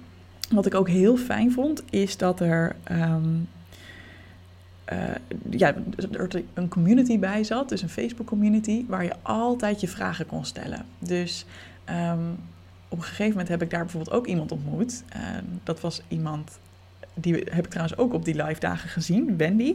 wat 0.50 0.66
ik 0.66 0.74
ook 0.74 0.88
heel 0.88 1.16
fijn 1.16 1.52
vond, 1.52 1.82
is 1.90 2.16
dat 2.16 2.40
er... 2.40 2.76
Um, 2.90 3.48
uh, 4.92 4.98
ja, 5.50 5.74
er 6.12 6.42
een 6.54 6.68
community 6.68 7.18
bij 7.18 7.44
zat, 7.44 7.68
dus 7.68 7.82
een 7.82 7.88
Facebook 7.88 8.26
community, 8.26 8.84
waar 8.88 9.04
je 9.04 9.12
altijd 9.22 9.80
je 9.80 9.88
vragen 9.88 10.26
kon 10.26 10.44
stellen. 10.44 10.84
Dus 10.98 11.46
um, 11.90 12.36
op 12.88 12.98
een 12.98 13.04
gegeven 13.04 13.30
moment 13.30 13.48
heb 13.48 13.62
ik 13.62 13.70
daar 13.70 13.82
bijvoorbeeld 13.82 14.16
ook 14.16 14.26
iemand 14.26 14.52
ontmoet. 14.52 15.02
Dat 15.64 15.80
was 15.80 16.02
iemand, 16.08 16.58
die 17.20 17.34
heb 17.34 17.64
ik 17.64 17.70
trouwens 17.70 17.98
ook 17.98 18.12
op 18.12 18.24
die 18.24 18.44
live 18.44 18.60
dagen 18.60 18.88
gezien, 18.88 19.36
Wendy. 19.36 19.74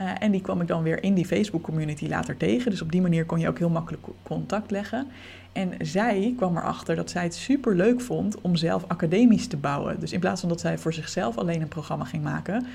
Uh, 0.00 0.10
en 0.18 0.30
die 0.30 0.40
kwam 0.40 0.60
ik 0.60 0.66
dan 0.66 0.82
weer 0.82 1.02
in 1.02 1.14
die 1.14 1.26
Facebook 1.26 1.62
community 1.62 2.08
later 2.08 2.36
tegen. 2.36 2.70
Dus 2.70 2.82
op 2.82 2.92
die 2.92 3.00
manier 3.00 3.24
kon 3.24 3.38
je 3.38 3.48
ook 3.48 3.58
heel 3.58 3.68
makkelijk 3.68 4.02
contact 4.22 4.70
leggen. 4.70 5.06
En 5.52 5.72
zij 5.80 6.34
kwam 6.36 6.56
erachter 6.56 6.96
dat 6.96 7.10
zij 7.10 7.22
het 7.22 7.34
super 7.34 7.76
leuk 7.76 8.00
vond 8.00 8.40
om 8.40 8.56
zelf 8.56 8.84
academisch 8.86 9.46
te 9.46 9.56
bouwen. 9.56 10.00
Dus 10.00 10.12
in 10.12 10.20
plaats 10.20 10.40
van 10.40 10.48
dat 10.48 10.60
zij 10.60 10.78
voor 10.78 10.92
zichzelf 10.92 11.38
alleen 11.38 11.60
een 11.60 11.68
programma 11.68 12.04
ging 12.04 12.22
maken, 12.22 12.66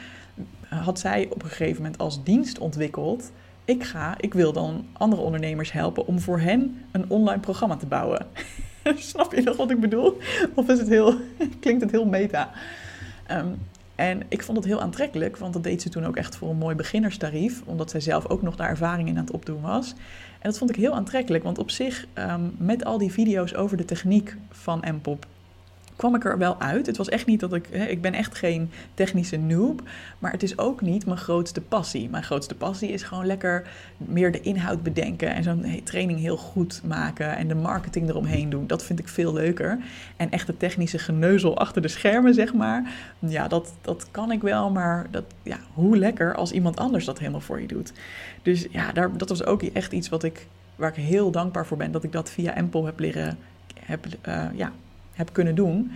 had 0.67 0.99
zij 0.99 1.27
op 1.29 1.43
een 1.43 1.49
gegeven 1.49 1.81
moment 1.81 2.01
als 2.01 2.23
dienst 2.23 2.59
ontwikkeld. 2.59 3.31
Ik 3.65 3.83
ga, 3.83 4.15
ik 4.19 4.33
wil 4.33 4.53
dan 4.53 4.85
andere 4.93 5.21
ondernemers 5.21 5.71
helpen 5.71 6.07
om 6.07 6.19
voor 6.19 6.39
hen 6.39 6.83
een 6.91 7.05
online 7.07 7.39
programma 7.39 7.75
te 7.75 7.85
bouwen. 7.85 8.25
Snap 8.95 9.33
je 9.33 9.41
nog 9.41 9.57
wat 9.57 9.71
ik 9.71 9.79
bedoel? 9.79 10.17
Of 10.53 10.69
is 10.69 10.79
het 10.79 10.89
heel, 10.89 11.15
klinkt 11.61 11.81
het 11.81 11.91
heel 11.91 12.05
meta? 12.05 12.51
Um, 13.31 13.57
en 13.95 14.21
ik 14.27 14.43
vond 14.43 14.57
het 14.57 14.67
heel 14.67 14.81
aantrekkelijk, 14.81 15.37
want 15.37 15.53
dat 15.53 15.63
deed 15.63 15.81
ze 15.81 15.89
toen 15.89 16.05
ook 16.05 16.15
echt 16.15 16.35
voor 16.35 16.49
een 16.49 16.57
mooi 16.57 16.75
beginnerstarief, 16.75 17.61
omdat 17.65 17.89
zij 17.89 17.99
zelf 17.99 18.27
ook 18.27 18.41
nog 18.41 18.55
daar 18.55 18.69
ervaring 18.69 19.07
in 19.07 19.17
aan 19.17 19.23
het 19.23 19.33
opdoen 19.33 19.61
was. 19.61 19.93
En 20.39 20.49
dat 20.49 20.57
vond 20.57 20.69
ik 20.69 20.75
heel 20.75 20.93
aantrekkelijk, 20.93 21.43
want 21.43 21.57
op 21.57 21.71
zich, 21.71 22.05
um, 22.13 22.55
met 22.57 22.85
al 22.85 22.97
die 22.97 23.11
video's 23.11 23.53
over 23.53 23.77
de 23.77 23.85
techniek 23.85 24.35
van 24.49 24.83
MPOP, 24.91 25.25
kwam 25.95 26.15
ik 26.15 26.25
er 26.25 26.37
wel 26.37 26.59
uit. 26.59 26.85
Het 26.85 26.97
was 26.97 27.09
echt 27.09 27.25
niet 27.25 27.39
dat 27.39 27.53
ik, 27.53 27.67
hè, 27.71 27.85
ik 27.85 28.01
ben 28.01 28.13
echt 28.13 28.35
geen 28.35 28.71
technische 28.93 29.37
noob, 29.37 29.81
maar 30.19 30.31
het 30.31 30.43
is 30.43 30.57
ook 30.57 30.81
niet 30.81 31.05
mijn 31.05 31.17
grootste 31.17 31.61
passie. 31.61 32.09
Mijn 32.09 32.23
grootste 32.23 32.55
passie 32.55 32.89
is 32.89 33.03
gewoon 33.03 33.25
lekker 33.25 33.67
meer 33.97 34.31
de 34.31 34.41
inhoud 34.41 34.83
bedenken 34.83 35.33
en 35.33 35.43
zo'n 35.43 35.81
training 35.83 36.19
heel 36.19 36.37
goed 36.37 36.81
maken 36.85 37.35
en 37.35 37.47
de 37.47 37.55
marketing 37.55 38.09
eromheen 38.09 38.49
doen. 38.49 38.67
Dat 38.67 38.83
vind 38.83 38.99
ik 38.99 39.07
veel 39.07 39.33
leuker. 39.33 39.77
En 40.17 40.31
echt 40.31 40.47
de 40.47 40.57
technische 40.57 40.99
geneuzel 40.99 41.57
achter 41.57 41.81
de 41.81 41.87
schermen, 41.87 42.33
zeg 42.33 42.53
maar, 42.53 42.93
ja, 43.19 43.47
dat, 43.47 43.73
dat 43.81 44.07
kan 44.11 44.31
ik 44.31 44.41
wel, 44.41 44.69
maar 44.69 45.07
dat, 45.11 45.23
ja, 45.43 45.57
hoe 45.73 45.97
lekker 45.97 46.35
als 46.35 46.51
iemand 46.51 46.77
anders 46.77 47.05
dat 47.05 47.19
helemaal 47.19 47.41
voor 47.41 47.61
je 47.61 47.67
doet. 47.67 47.93
Dus 48.41 48.67
ja, 48.71 48.91
daar, 48.91 49.17
dat 49.17 49.29
was 49.29 49.45
ook 49.45 49.63
echt 49.63 49.91
iets 49.91 50.09
wat 50.09 50.23
ik, 50.23 50.47
waar 50.75 50.89
ik 50.89 51.03
heel 51.03 51.31
dankbaar 51.31 51.65
voor 51.65 51.77
ben, 51.77 51.91
dat 51.91 52.03
ik 52.03 52.11
dat 52.11 52.29
via 52.29 52.55
Empel 52.55 52.85
heb 52.85 52.99
leren, 52.99 53.37
heb, 53.79 54.05
uh, 54.27 54.45
ja, 54.55 54.71
heb 55.13 55.33
kunnen 55.33 55.55
doen. 55.55 55.91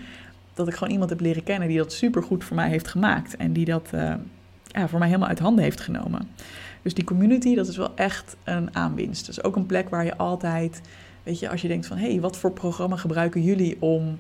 Dat 0.54 0.68
ik 0.68 0.74
gewoon 0.74 0.94
iemand 0.94 1.10
heb 1.10 1.20
leren 1.20 1.44
kennen 1.44 1.68
die 1.68 1.78
dat 1.78 1.94
super 1.94 2.24
goed 2.24 2.44
voor 2.44 2.56
mij 2.56 2.70
heeft 2.70 2.88
gemaakt. 2.88 3.36
En 3.36 3.54
die 3.54 3.66
dat 3.66 3.90
uh, 3.94 4.14
ja, 4.68 4.88
voor 4.88 5.00
mij 5.00 5.08
helemaal 5.08 5.30
uit 5.30 5.40
handen 5.40 5.64
heeft 5.64 5.80
genomen. 5.80 6.28
Dus 6.82 6.94
die 6.94 7.04
community, 7.04 7.56
dat 7.56 7.68
is 7.68 7.78
wel 7.78 7.96
echt 7.96 8.36
een 8.44 8.76
aanwinst. 8.76 9.30
Is 9.30 9.44
ook 9.44 9.56
een 9.56 9.66
plek 9.66 9.90
waar 9.90 10.06
je 10.06 10.18
altijd, 10.18 10.82
weet 11.24 11.40
je, 11.40 11.50
als 11.50 11.62
je 11.62 11.68
denkt 11.68 11.86
van... 11.86 11.98
hé, 11.98 12.10
hey, 12.12 12.20
wat 12.20 12.38
voor 12.38 12.52
programma 12.52 12.96
gebruiken 12.96 13.44
jullie 13.44 13.82
om, 13.82 14.20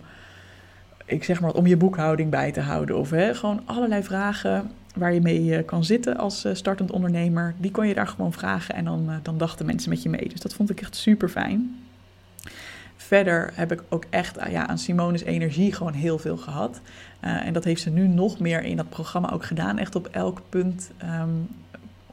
ik 1.05 1.23
zeg 1.23 1.41
maar, 1.41 1.53
om 1.53 1.67
je 1.67 1.77
boekhouding 1.77 2.29
bij 2.29 2.51
te 2.51 2.61
houden? 2.61 2.97
Of 2.97 3.09
hè, 3.09 3.35
gewoon 3.35 3.61
allerlei 3.65 4.03
vragen 4.03 4.71
waar 4.95 5.13
je 5.13 5.21
mee 5.21 5.63
kan 5.63 5.83
zitten 5.83 6.17
als 6.17 6.47
startend 6.53 6.91
ondernemer. 6.91 7.53
Die 7.57 7.71
kon 7.71 7.87
je 7.87 7.93
daar 7.93 8.07
gewoon 8.07 8.33
vragen 8.33 8.75
en 8.75 8.85
dan, 8.85 9.09
dan 9.21 9.37
dachten 9.37 9.65
mensen 9.65 9.89
met 9.89 10.03
je 10.03 10.09
mee. 10.09 10.29
Dus 10.29 10.39
dat 10.39 10.53
vond 10.53 10.69
ik 10.69 10.81
echt 10.81 10.95
super 10.95 11.29
fijn. 11.29 11.75
Verder 13.07 13.51
heb 13.53 13.71
ik 13.71 13.83
ook 13.89 14.05
echt 14.09 14.37
ja, 14.49 14.67
aan 14.67 14.77
Simone's 14.77 15.23
energie 15.23 15.73
gewoon 15.73 15.93
heel 15.93 16.19
veel 16.19 16.37
gehad. 16.37 16.81
Uh, 17.23 17.45
en 17.45 17.53
dat 17.53 17.63
heeft 17.63 17.81
ze 17.81 17.89
nu 17.89 18.07
nog 18.07 18.39
meer 18.39 18.63
in 18.63 18.77
dat 18.77 18.89
programma 18.89 19.31
ook 19.31 19.45
gedaan. 19.45 19.77
Echt 19.77 19.95
op 19.95 20.07
elk 20.07 20.41
punt, 20.49 20.91
um, 21.21 21.47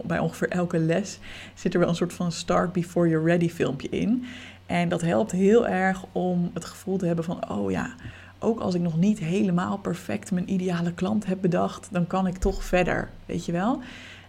bij 0.02 0.18
ongeveer 0.18 0.48
elke 0.48 0.78
les, 0.78 1.18
zit 1.54 1.74
er 1.74 1.80
wel 1.80 1.88
een 1.88 1.94
soort 1.94 2.12
van 2.12 2.32
start 2.32 2.72
before 2.72 3.08
you're 3.08 3.26
ready 3.26 3.48
filmpje 3.48 3.88
in. 3.88 4.24
En 4.66 4.88
dat 4.88 5.00
helpt 5.00 5.32
heel 5.32 5.66
erg 5.66 6.04
om 6.12 6.50
het 6.54 6.64
gevoel 6.64 6.96
te 6.96 7.06
hebben 7.06 7.24
van, 7.24 7.50
oh 7.50 7.70
ja, 7.70 7.94
ook 8.38 8.60
als 8.60 8.74
ik 8.74 8.80
nog 8.80 8.96
niet 8.96 9.18
helemaal 9.18 9.78
perfect 9.78 10.32
mijn 10.32 10.52
ideale 10.52 10.92
klant 10.92 11.26
heb 11.26 11.38
bedacht, 11.40 11.88
dan 11.90 12.06
kan 12.06 12.26
ik 12.26 12.36
toch 12.36 12.64
verder, 12.64 13.10
weet 13.26 13.44
je 13.44 13.52
wel. 13.52 13.80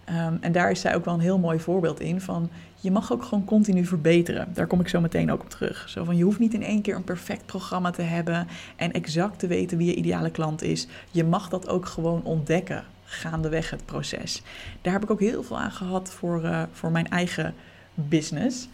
Um, 0.10 0.38
en 0.42 0.52
daar 0.52 0.72
is 0.72 0.82
zij 0.82 0.96
ook 0.96 1.06
wel 1.06 1.14
een 1.14 1.20
heel 1.20 1.40
mooi 1.40 1.60
voorbeeld 1.60 2.00
in 2.00 2.22
van 2.22 2.50
je 2.76 2.92
mag 2.92 3.12
ook 3.12 3.24
gewoon 3.24 3.46
continu 3.46 3.86
verbeteren. 3.86 4.48
Daar 4.54 4.68
kom 4.68 4.80
ik 4.80 4.88
zo 4.88 5.02
meteen 5.02 5.32
ook 5.32 5.42
op 5.42 5.50
terug. 5.50 5.90
Zo 5.90 6.04
van 6.04 6.18
je 6.18 6.24
hoeft 6.24 6.40
niet 6.40 6.54
in 6.54 6.64
één 6.64 6.82
keer 6.82 6.96
een 6.96 7.04
perfect 7.04 7.46
programma 7.46 7.92
te 7.92 8.02
hebben 8.02 8.48
en 8.76 8.92
exact 8.92 9.40
te 9.40 9.48
weten 9.48 9.78
wie 9.78 9.88
je 9.88 9.96
ideale 9.96 10.30
klant 10.30 10.62
is. 10.62 10.88
Je 11.12 11.24
mag 11.24 11.50
dat 11.50 11.68
ook 11.68 11.86
gewoon 11.86 12.24
ontdekken 12.24 12.84
gaandeweg 13.06 13.70
het 13.70 13.86
proces. 13.86 14.42
Daar 14.82 14.94
heb 14.94 15.04
ik 15.04 15.12
ook 15.12 15.20
heel 15.20 15.44
veel 15.44 15.60
aan 15.60 15.72
gehad 15.72 16.12
voor, 16.12 16.44
uh, 16.44 16.64
voor 16.72 16.92
mijn 16.92 17.10
eigen 17.10 17.54
business. 17.94 18.68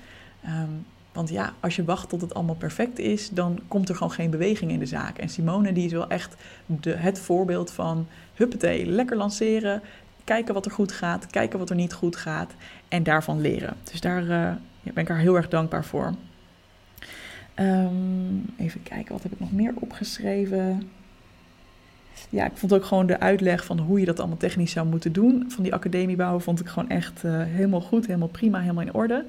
Um, 0.46 0.86
want 1.12 1.30
ja, 1.30 1.54
als 1.60 1.76
je 1.76 1.84
wacht 1.84 2.10
tot 2.10 2.22
het 2.22 2.34
allemaal 2.34 2.56
perfect 2.56 3.00
is, 3.00 3.30
dan 3.30 3.60
komt 3.67 3.89
er 3.89 3.96
gewoon 3.96 4.12
geen 4.12 4.30
beweging 4.30 4.72
in 4.72 4.80
de 4.80 4.86
zaak. 4.86 5.17
En 5.17 5.30
Simone 5.30 5.74
die 5.74 5.86
is 5.86 5.91
wel 5.91 6.10
echt 6.10 6.36
de, 6.65 6.91
het 6.91 7.20
voorbeeld 7.20 7.72
van 7.72 8.08
huppatee, 8.34 8.86
lekker 8.86 9.17
lanceren, 9.17 9.82
kijken 10.23 10.53
wat 10.53 10.65
er 10.65 10.71
goed 10.71 10.91
gaat, 10.91 11.27
kijken 11.27 11.60
wat 11.60 11.69
er 11.69 11.75
niet 11.75 11.93
goed 11.93 12.15
gaat 12.15 12.53
en 12.88 13.03
daarvan 13.03 13.41
leren. 13.41 13.73
Dus 13.91 14.01
daar 14.01 14.23
uh, 14.23 14.51
ben 14.84 15.03
ik 15.03 15.07
haar 15.07 15.19
heel 15.19 15.36
erg 15.36 15.47
dankbaar 15.47 15.86
voor. 15.86 16.13
Um, 17.55 18.45
even 18.57 18.84
kijken, 18.84 19.13
wat 19.13 19.23
heb 19.23 19.31
ik 19.31 19.39
nog 19.39 19.51
meer 19.51 19.73
opgeschreven? 19.75 20.89
Ja, 22.29 22.45
ik 22.45 22.57
vond 22.57 22.73
ook 22.73 22.86
gewoon 22.86 23.05
de 23.05 23.19
uitleg 23.19 23.65
van 23.65 23.79
hoe 23.79 23.99
je 23.99 24.05
dat 24.05 24.19
allemaal 24.19 24.38
technisch 24.38 24.71
zou 24.71 24.88
moeten 24.88 25.13
doen. 25.13 25.45
Van 25.47 25.63
die 25.63 25.73
academie 25.73 26.15
bouwen 26.15 26.41
vond 26.41 26.60
ik 26.60 26.67
gewoon 26.67 26.89
echt 26.89 27.23
uh, 27.23 27.43
helemaal 27.43 27.81
goed, 27.81 28.05
helemaal 28.05 28.27
prima, 28.27 28.60
helemaal 28.60 28.84
in 28.84 28.93
orde. 28.93 29.25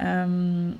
Um, 0.00 0.76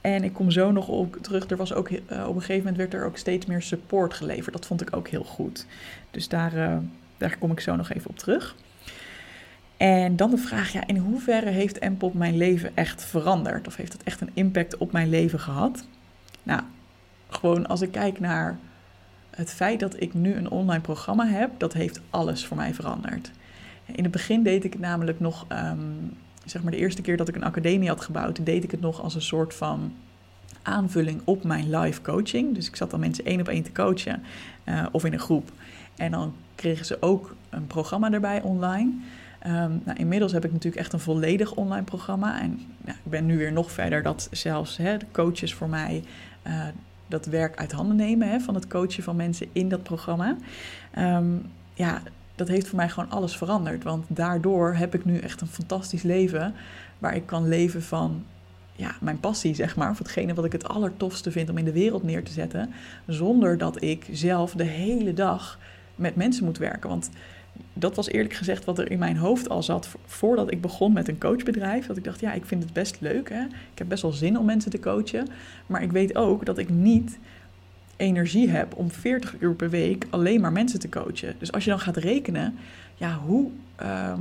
en 0.00 0.24
ik 0.24 0.32
kom 0.32 0.50
zo 0.50 0.72
nog 0.72 0.88
op 0.88 1.16
terug. 1.20 1.50
Er 1.50 1.56
was 1.56 1.72
ook 1.74 1.90
uh, 1.90 1.98
op 1.98 2.34
een 2.34 2.40
gegeven 2.40 2.56
moment 2.56 2.76
werd 2.76 2.94
er 2.94 3.04
ook 3.04 3.16
steeds 3.16 3.46
meer 3.46 3.62
support 3.62 4.14
geleverd. 4.14 4.54
Dat 4.54 4.66
vond 4.66 4.80
ik 4.80 4.96
ook 4.96 5.08
heel 5.08 5.24
goed. 5.24 5.66
Dus 6.10 6.28
daar, 6.28 6.82
daar 7.16 7.38
kom 7.38 7.50
ik 7.50 7.60
zo 7.60 7.76
nog 7.76 7.90
even 7.90 8.10
op 8.10 8.18
terug. 8.18 8.54
En 9.76 10.16
dan 10.16 10.30
de 10.30 10.38
vraag, 10.38 10.72
ja, 10.72 10.86
in 10.86 10.96
hoeverre 10.96 11.50
heeft 11.50 11.80
MPOP 11.80 12.14
mijn 12.14 12.36
leven 12.36 12.76
echt 12.76 13.04
veranderd? 13.04 13.66
Of 13.66 13.76
heeft 13.76 13.92
het 13.92 14.02
echt 14.02 14.20
een 14.20 14.30
impact 14.34 14.76
op 14.76 14.92
mijn 14.92 15.08
leven 15.08 15.40
gehad? 15.40 15.86
Nou, 16.42 16.62
gewoon 17.28 17.66
als 17.66 17.80
ik 17.80 17.92
kijk 17.92 18.20
naar 18.20 18.58
het 19.30 19.50
feit 19.50 19.80
dat 19.80 20.00
ik 20.00 20.14
nu 20.14 20.34
een 20.34 20.50
online 20.50 20.80
programma 20.80 21.26
heb, 21.26 21.50
dat 21.58 21.72
heeft 21.72 22.00
alles 22.10 22.46
voor 22.46 22.56
mij 22.56 22.74
veranderd. 22.74 23.30
In 23.86 24.02
het 24.02 24.12
begin 24.12 24.42
deed 24.42 24.64
ik 24.64 24.72
het 24.72 24.82
namelijk 24.82 25.20
nog, 25.20 25.46
um, 25.52 26.16
zeg 26.44 26.62
maar 26.62 26.72
de 26.72 26.78
eerste 26.78 27.02
keer 27.02 27.16
dat 27.16 27.28
ik 27.28 27.34
een 27.34 27.44
academie 27.44 27.88
had 27.88 28.00
gebouwd, 28.00 28.46
deed 28.46 28.64
ik 28.64 28.70
het 28.70 28.80
nog 28.80 29.02
als 29.02 29.14
een 29.14 29.22
soort 29.22 29.54
van 29.54 29.92
aanvulling 30.62 31.20
op 31.24 31.44
mijn 31.44 31.76
live 31.76 32.02
coaching. 32.02 32.54
Dus 32.54 32.68
ik 32.68 32.76
zat 32.76 32.90
dan 32.90 33.00
mensen 33.00 33.24
één 33.24 33.40
op 33.40 33.48
één 33.48 33.62
te 33.62 33.72
coachen 33.72 34.22
uh, 34.64 34.86
of 34.92 35.04
in 35.04 35.12
een 35.12 35.18
groep. 35.18 35.50
En 35.96 36.10
dan 36.10 36.34
kregen 36.54 36.86
ze 36.86 36.96
ook 37.00 37.34
een 37.50 37.66
programma 37.66 38.12
erbij 38.12 38.42
online. 38.42 38.92
Um, 39.46 39.82
nou, 39.84 39.98
inmiddels 39.98 40.32
heb 40.32 40.44
ik 40.44 40.52
natuurlijk 40.52 40.82
echt 40.82 40.92
een 40.92 41.00
volledig 41.00 41.54
online 41.54 41.84
programma. 41.84 42.40
En 42.40 42.60
ik 42.84 42.94
ben 43.02 43.26
nu 43.26 43.38
weer 43.38 43.52
nog 43.52 43.72
verder 43.72 44.02
dat 44.02 44.28
zelfs 44.30 44.76
hè, 44.76 44.96
de 44.96 45.06
coaches 45.12 45.54
voor 45.54 45.68
mij 45.68 46.04
uh, 46.46 46.64
dat 47.06 47.26
werk 47.26 47.56
uit 47.56 47.72
handen 47.72 47.96
nemen 47.96 48.28
hè, 48.28 48.40
van 48.40 48.54
het 48.54 48.66
coachen 48.66 49.02
van 49.02 49.16
mensen 49.16 49.46
in 49.52 49.68
dat 49.68 49.82
programma. 49.82 50.36
Ehm, 50.90 51.34
ja, 51.74 52.02
dat 52.34 52.48
heeft 52.48 52.68
voor 52.68 52.76
mij 52.76 52.88
gewoon 52.88 53.10
alles 53.10 53.36
veranderd. 53.36 53.84
Want 53.84 54.04
daardoor 54.08 54.74
heb 54.74 54.94
ik 54.94 55.04
nu 55.04 55.18
echt 55.18 55.40
een 55.40 55.46
fantastisch 55.46 56.02
leven 56.02 56.54
waar 56.98 57.14
ik 57.14 57.26
kan 57.26 57.48
leven 57.48 57.82
van 57.82 58.24
ja, 58.72 58.94
mijn 59.00 59.20
passie, 59.20 59.54
zeg 59.54 59.76
maar. 59.76 59.90
Of 59.90 59.98
hetgene 59.98 60.34
wat 60.34 60.44
ik 60.44 60.52
het 60.52 60.68
allertofste 60.68 61.30
vind 61.30 61.50
om 61.50 61.58
in 61.58 61.64
de 61.64 61.72
wereld 61.72 62.02
neer 62.02 62.24
te 62.24 62.32
zetten. 62.32 62.72
Zonder 63.06 63.58
dat 63.58 63.82
ik 63.82 64.06
zelf 64.10 64.52
de 64.52 64.64
hele 64.64 65.12
dag 65.12 65.58
met 65.96 66.16
mensen 66.16 66.44
moet 66.44 66.58
werken. 66.58 66.88
Want 66.88 67.10
dat 67.72 67.96
was 67.96 68.08
eerlijk 68.08 68.34
gezegd 68.34 68.64
wat 68.64 68.78
er 68.78 68.90
in 68.90 68.98
mijn 68.98 69.16
hoofd 69.16 69.48
al 69.48 69.62
zat 69.62 69.88
voordat 70.04 70.52
ik 70.52 70.60
begon 70.60 70.92
met 70.92 71.08
een 71.08 71.18
coachbedrijf. 71.18 71.86
Dat 71.86 71.96
ik 71.96 72.04
dacht, 72.04 72.20
ja, 72.20 72.32
ik 72.32 72.46
vind 72.46 72.62
het 72.62 72.72
best 72.72 73.00
leuk. 73.00 73.28
Hè? 73.28 73.42
Ik 73.44 73.78
heb 73.78 73.88
best 73.88 74.02
wel 74.02 74.12
zin 74.12 74.38
om 74.38 74.44
mensen 74.44 74.70
te 74.70 74.80
coachen. 74.80 75.28
Maar 75.66 75.82
ik 75.82 75.92
weet 75.92 76.16
ook 76.16 76.44
dat 76.44 76.58
ik 76.58 76.68
niet 76.68 77.18
energie 77.96 78.48
heb 78.48 78.76
om 78.76 78.90
40 78.90 79.34
uur 79.38 79.54
per 79.54 79.70
week 79.70 80.06
alleen 80.10 80.40
maar 80.40 80.52
mensen 80.52 80.78
te 80.80 80.88
coachen. 80.88 81.34
Dus 81.38 81.52
als 81.52 81.64
je 81.64 81.70
dan 81.70 81.80
gaat 81.80 81.96
rekenen, 81.96 82.54
ja, 82.94 83.14
hoe, 83.14 83.50
ehm, 83.76 84.20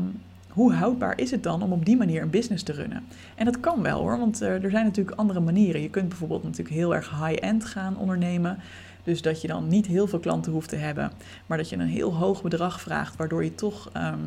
hoe 0.50 0.74
houdbaar 0.74 1.20
is 1.20 1.32
het 1.32 1.44
dan 1.44 1.62
om 1.62 1.72
op 1.72 1.86
die 1.86 1.98
manier 1.98 2.22
een 2.22 2.30
business 2.30 2.64
te 2.64 2.72
runnen? 2.72 3.04
En 3.36 3.46
dat 3.46 3.60
kan 3.60 3.82
wel 3.82 4.00
hoor, 4.00 4.18
want 4.18 4.42
er 4.42 4.70
zijn 4.70 4.86
natuurlijk 4.86 5.18
andere 5.18 5.40
manieren. 5.40 5.82
Je 5.82 5.90
kunt 5.90 6.10
bijvoorbeeld 6.10 6.44
natuurlijk 6.44 6.76
heel 6.76 6.96
erg 6.96 7.10
high-end 7.10 7.66
gaan 7.66 7.98
ondernemen. 7.98 8.60
Dus 9.06 9.22
dat 9.22 9.42
je 9.42 9.48
dan 9.48 9.68
niet 9.68 9.86
heel 9.86 10.08
veel 10.08 10.20
klanten 10.20 10.52
hoeft 10.52 10.70
te 10.70 10.76
hebben, 10.76 11.12
maar 11.46 11.58
dat 11.58 11.70
je 11.70 11.76
een 11.76 11.88
heel 11.88 12.14
hoog 12.14 12.42
bedrag 12.42 12.82
vraagt, 12.82 13.16
waardoor 13.16 13.44
je 13.44 13.56
toch 13.56 13.90
ehm, 13.94 14.20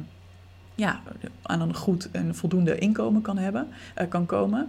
ja, 0.74 1.00
aan 1.42 1.60
een 1.60 1.74
goed 1.74 2.10
en 2.10 2.34
voldoende 2.34 2.78
inkomen 2.78 3.22
kan, 3.22 3.38
hebben, 3.38 3.68
uh, 4.00 4.08
kan 4.08 4.26
komen. 4.26 4.68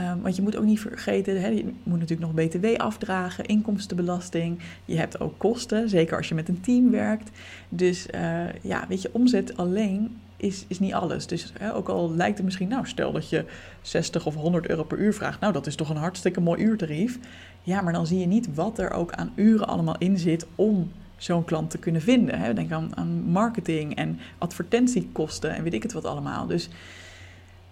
Um, 0.00 0.22
want 0.22 0.36
je 0.36 0.42
moet 0.42 0.56
ook 0.56 0.64
niet 0.64 0.80
vergeten, 0.80 1.40
hè, 1.40 1.48
je 1.48 1.72
moet 1.82 1.98
natuurlijk 1.98 2.32
nog 2.32 2.46
BTW 2.46 2.66
afdragen, 2.76 3.44
inkomstenbelasting. 3.44 4.58
Je 4.84 4.96
hebt 4.96 5.20
ook 5.20 5.38
kosten, 5.38 5.88
zeker 5.88 6.16
als 6.16 6.28
je 6.28 6.34
met 6.34 6.48
een 6.48 6.60
team 6.60 6.90
werkt. 6.90 7.30
Dus 7.68 8.06
uh, 8.14 8.52
ja, 8.62 8.84
weet 8.88 9.02
je, 9.02 9.10
omzet 9.12 9.56
alleen 9.56 10.16
is, 10.36 10.64
is 10.68 10.78
niet 10.78 10.92
alles. 10.92 11.26
Dus 11.26 11.52
hè, 11.58 11.74
ook 11.74 11.88
al 11.88 12.14
lijkt 12.14 12.36
het 12.36 12.44
misschien, 12.44 12.68
nou 12.68 12.86
stel 12.86 13.12
dat 13.12 13.28
je 13.28 13.44
60 13.82 14.26
of 14.26 14.34
100 14.34 14.68
euro 14.68 14.84
per 14.84 14.98
uur 14.98 15.14
vraagt. 15.14 15.40
Nou, 15.40 15.52
dat 15.52 15.66
is 15.66 15.74
toch 15.74 15.88
een 15.88 15.96
hartstikke 15.96 16.40
mooi 16.40 16.62
uurtarief. 16.62 17.18
Ja, 17.62 17.80
maar 17.80 17.92
dan 17.92 18.06
zie 18.06 18.18
je 18.18 18.26
niet 18.26 18.54
wat 18.54 18.78
er 18.78 18.90
ook 18.90 19.12
aan 19.12 19.32
uren 19.34 19.68
allemaal 19.68 19.98
in 19.98 20.18
zit 20.18 20.46
om 20.54 20.92
zo'n 21.16 21.44
klant 21.44 21.70
te 21.70 21.78
kunnen 21.78 22.02
vinden. 22.02 22.54
Denk 22.54 22.72
aan, 22.72 22.96
aan 22.96 23.22
marketing 23.22 23.94
en 23.94 24.18
advertentiekosten 24.38 25.54
en 25.54 25.62
weet 25.62 25.74
ik 25.74 25.82
het 25.82 25.92
wat 25.92 26.04
allemaal. 26.04 26.46
Dus 26.46 26.68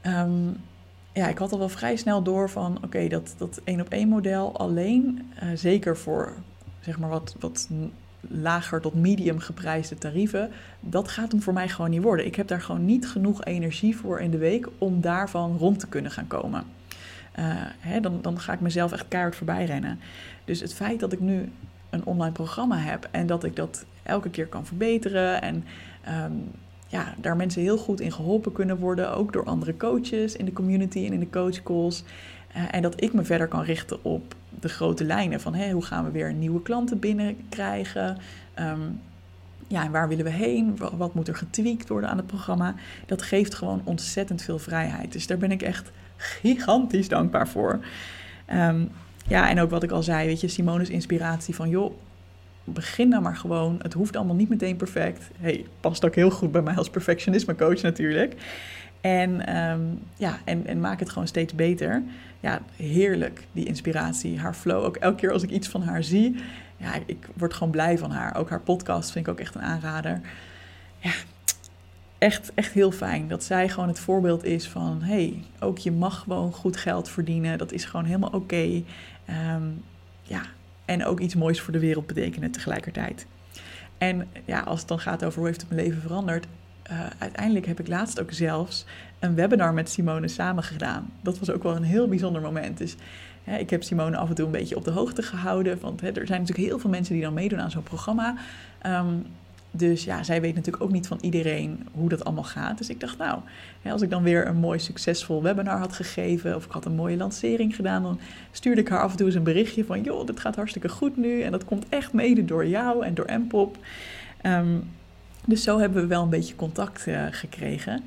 um, 0.07 0.57
ja, 1.13 1.29
ik 1.29 1.39
had 1.39 1.53
al 1.53 1.59
wel 1.59 1.69
vrij 1.69 1.97
snel 1.97 2.23
door 2.23 2.51
van 2.51 2.79
oké, 2.85 3.09
dat, 3.09 3.35
dat 3.39 3.61
één 3.65 3.81
op 3.81 3.89
één 3.89 4.09
model 4.09 4.59
alleen, 4.59 5.31
uh, 5.43 5.49
zeker 5.55 5.97
voor 5.97 6.35
zeg 6.81 6.99
maar 6.99 7.11
wat, 7.11 7.37
wat 7.41 7.69
lager 8.21 8.81
tot 8.81 8.95
medium 8.95 9.39
geprijsde 9.39 9.99
tarieven, 9.99 10.51
dat 10.81 11.09
gaat 11.09 11.33
hem 11.33 11.43
voor 11.43 11.53
mij 11.53 11.69
gewoon 11.69 11.91
niet 11.91 12.03
worden. 12.03 12.27
Ik 12.27 12.35
heb 12.35 12.49
daar 12.49 12.61
gewoon 12.61 12.85
niet 12.85 13.09
genoeg 13.09 13.45
energie 13.45 13.97
voor 13.97 14.21
in 14.21 14.31
de 14.31 14.39
week 14.39 14.69
om 14.79 15.01
daarvan 15.01 15.57
rond 15.57 15.79
te 15.79 15.89
kunnen 15.89 16.11
gaan 16.11 16.27
komen. 16.27 16.65
Uh, 17.39 17.45
hè, 17.79 18.01
dan, 18.01 18.19
dan 18.23 18.41
ga 18.41 18.53
ik 18.53 18.61
mezelf 18.61 18.93
echt 18.93 19.09
keihard 19.09 19.37
voorbij 19.37 19.65
rennen. 19.65 20.01
Dus 20.45 20.61
het 20.61 20.75
feit 20.75 21.01
dat 21.01 21.13
ik 21.13 21.21
nu 21.21 21.53
een 21.91 22.05
online 22.05 22.33
programma 22.33 22.77
heb 22.77 23.09
en 23.11 23.27
dat 23.27 23.45
ik 23.45 23.57
dat 23.57 23.85
elke 24.03 24.31
keer 24.31 24.47
kan 24.47 24.67
verbeteren 24.67 25.43
en 25.43 25.65
um, 26.25 26.51
ja, 26.87 27.15
daar 27.21 27.37
mensen 27.37 27.63
heel 27.63 27.79
goed 27.79 28.01
in 28.01 28.13
geholpen 28.13 28.53
kunnen 28.53 28.79
worden, 28.79 29.15
ook 29.17 29.33
door 29.33 29.45
andere 29.45 29.77
coaches 29.77 30.37
in 30.37 30.45
de 30.45 30.53
community 30.53 31.07
en 31.07 31.13
in 31.13 31.21
de 31.21 31.31
coachcalls. 31.31 32.05
Uh, 32.57 32.63
en 32.71 32.83
dat 32.83 33.03
ik 33.03 33.13
me 33.13 33.25
verder 33.25 33.49
kan 33.49 33.63
richten 33.63 34.05
op 34.05 34.35
de 34.61 34.69
grote 34.69 35.05
lijnen 35.05 35.41
van 35.41 35.71
hoe 35.71 35.85
gaan 35.85 36.05
we 36.05 36.11
weer 36.11 36.33
nieuwe 36.33 36.63
klanten 36.63 36.99
binnenkrijgen. 36.99 38.19
Um, 38.59 39.01
ja, 39.67 39.85
en 39.85 39.91
waar 39.91 40.09
willen 40.09 40.25
we 40.25 40.31
heen? 40.31 40.79
Wat 40.97 41.15
moet 41.15 41.29
er 41.29 41.37
getweakt 41.37 41.89
worden 41.89 42.11
aan 42.11 42.17
het 42.17 42.27
programma? 42.27 42.75
Dat 43.07 43.23
geeft 43.23 43.55
gewoon 43.55 43.81
ontzettend 43.85 44.43
veel 44.43 44.59
vrijheid. 44.59 45.13
Dus 45.13 45.27
daar 45.27 45.39
ben 45.39 45.51
ik 45.51 45.63
echt 45.63 45.91
gigantisch 46.21 47.09
dankbaar 47.09 47.49
voor. 47.49 47.85
Um, 48.53 48.91
ja, 49.27 49.51
en 49.51 49.61
ook 49.61 49.71
wat 49.71 49.83
ik 49.83 49.91
al 49.91 50.03
zei, 50.03 50.27
weet 50.27 50.41
je, 50.41 50.49
Simone's 50.49 50.89
inspiratie 50.89 51.55
van 51.55 51.69
joh, 51.69 51.95
begin 52.65 53.09
nou 53.09 53.23
maar 53.23 53.37
gewoon. 53.37 53.79
Het 53.83 53.93
hoeft 53.93 54.17
allemaal 54.17 54.37
niet 54.37 54.49
meteen 54.49 54.77
perfect. 54.77 55.31
Hey, 55.39 55.67
past 55.81 56.05
ook 56.05 56.15
heel 56.15 56.31
goed 56.31 56.53
bij 56.53 56.63
mij 56.63 56.75
als 56.75 56.91
perfectionisme 56.91 57.55
coach 57.55 57.83
natuurlijk. 57.83 58.35
En, 59.01 59.57
um, 59.57 59.99
ja, 60.17 60.39
en, 60.45 60.67
en 60.67 60.81
maak 60.81 61.01
het 61.01 61.11
gewoon 61.11 61.29
steeds 61.29 61.55
beter. 61.55 62.03
Ja, 62.41 62.61
heerlijk, 62.77 63.47
die 63.53 63.67
inspiratie, 63.67 64.39
haar 64.39 64.55
flow. 64.55 64.85
Ook 64.85 64.97
elke 64.97 65.17
keer 65.17 65.33
als 65.33 65.43
ik 65.43 65.51
iets 65.51 65.69
van 65.69 65.83
haar 65.83 66.03
zie, 66.05 66.37
ja, 66.77 66.93
ik 67.07 67.29
word 67.37 67.55
gewoon 67.55 67.71
blij 67.71 67.99
van 67.99 68.11
haar. 68.11 68.37
Ook 68.37 68.51
haar 68.51 68.61
podcast 68.61 69.11
vind 69.11 69.27
ik 69.27 69.33
ook 69.33 69.41
echt 69.41 69.55
een 69.55 69.63
aanrader. 69.63 70.21
Ja, 70.99 71.13
echt, 72.21 72.55
echt 72.55 72.73
heel 72.73 72.93
fijn 72.93 73.29
dat 73.29 73.45
zij 73.45 73.69
gewoon 73.69 73.89
het 73.89 74.01
voorbeeld 74.01 74.45
is 74.45 74.69
van... 74.69 75.03
hey, 75.03 75.45
ook 75.61 75.79
je 75.79 75.93
mag 75.93 76.19
gewoon 76.19 76.53
goed 76.53 76.77
geld 76.77 77.09
verdienen. 77.09 77.59
Dat 77.59 77.73
is 77.73 77.85
gewoon 77.85 78.07
helemaal 78.07 78.31
oké. 78.31 78.83
Um, 79.55 79.85
ja, 80.23 80.43
en 80.85 81.05
ook 81.05 81.21
iets 81.21 81.35
moois 81.35 81.61
voor 81.61 81.73
de 81.73 81.79
wereld 81.79 82.07
betekenen 82.07 82.51
tegelijkertijd. 82.51 83.27
En 83.99 84.29
ja, 84.45 84.61
als 84.61 84.79
het 84.79 84.89
dan 84.89 85.01
gaat 85.01 85.25
over 85.25 85.39
hoe 85.39 85.47
heeft 85.47 85.61
het 85.61 85.71
mijn 85.71 85.87
leven 85.87 86.01
veranderd, 86.03 86.47
uh, 86.91 87.01
uiteindelijk 87.19 87.67
heb 87.67 87.81
ik 87.81 87.89
laatst 87.89 88.21
ook 88.21 88.33
zelfs 88.33 88.85
een 89.19 89.35
webinar 89.35 89.75
met 89.75 89.91
Simone 89.91 90.29
samen 90.29 90.63
gedaan. 90.63 91.13
Dat 91.21 91.39
was 91.39 91.51
ook 91.51 91.63
wel 91.63 91.77
een 91.77 91.83
heel 91.83 92.09
bijzonder 92.09 92.43
moment. 92.43 92.79
Dus 92.79 92.97
hè, 93.45 93.57
ik 93.57 93.71
heb 93.71 93.83
Simone 93.83 94.17
af 94.17 94.29
en 94.29 94.35
toe 94.35 94.47
een 94.47 94.53
beetje 94.53 94.77
op 94.77 94.85
de 94.85 94.91
hoogte 94.91 95.23
gehouden. 95.23 95.81
Want 95.81 96.01
hè, 96.01 96.07
er 96.07 96.27
zijn 96.27 96.41
natuurlijk 96.41 96.69
heel 96.69 96.79
veel 96.79 96.91
mensen 96.91 97.15
die 97.15 97.23
dan 97.23 97.35
meedoen 97.35 97.61
aan 97.61 97.71
zo'n 97.71 97.83
programma. 97.83 98.37
Um, 98.87 99.27
dus 99.71 100.05
ja, 100.05 100.23
zij 100.23 100.41
weet 100.41 100.55
natuurlijk 100.55 100.83
ook 100.83 100.93
niet 100.93 101.07
van 101.07 101.19
iedereen 101.21 101.87
hoe 101.93 102.09
dat 102.09 102.25
allemaal 102.25 102.45
gaat. 102.45 102.79
Dus 102.79 102.89
ik 102.89 103.01
dacht, 103.01 103.19
nou, 103.19 103.41
als 103.85 104.03
ik 104.03 104.11
dan 104.11 104.23
weer 104.23 104.47
een 104.47 104.57
mooi 104.57 104.79
succesvol 104.79 105.43
webinar 105.43 105.79
had 105.79 105.93
gegeven 105.93 106.57
of 106.57 106.65
ik 106.65 106.73
had 106.73 106.85
een 106.85 106.95
mooie 106.95 107.17
lancering 107.17 107.75
gedaan, 107.75 108.03
dan 108.03 108.21
stuurde 108.51 108.81
ik 108.81 108.89
haar 108.89 109.03
af 109.03 109.11
en 109.11 109.17
toe 109.17 109.27
eens 109.27 109.35
een 109.35 109.43
berichtje 109.43 109.85
van, 109.85 110.03
joh, 110.03 110.27
dit 110.27 110.41
gaat 110.41 110.57
hartstikke 110.57 110.89
goed 110.89 111.17
nu 111.17 111.43
en 111.43 111.51
dat 111.51 111.65
komt 111.65 111.87
echt 111.89 112.13
mede 112.13 112.45
door 112.45 112.67
jou 112.67 113.05
en 113.05 113.15
door 113.15 113.31
Mpop. 113.39 113.79
Um, 114.43 114.91
dus 115.47 115.63
zo 115.63 115.79
hebben 115.79 116.03
we 116.03 116.09
wel 116.09 116.23
een 116.23 116.29
beetje 116.29 116.55
contact 116.57 117.07
uh, 117.07 117.27
gekregen. 117.31 118.05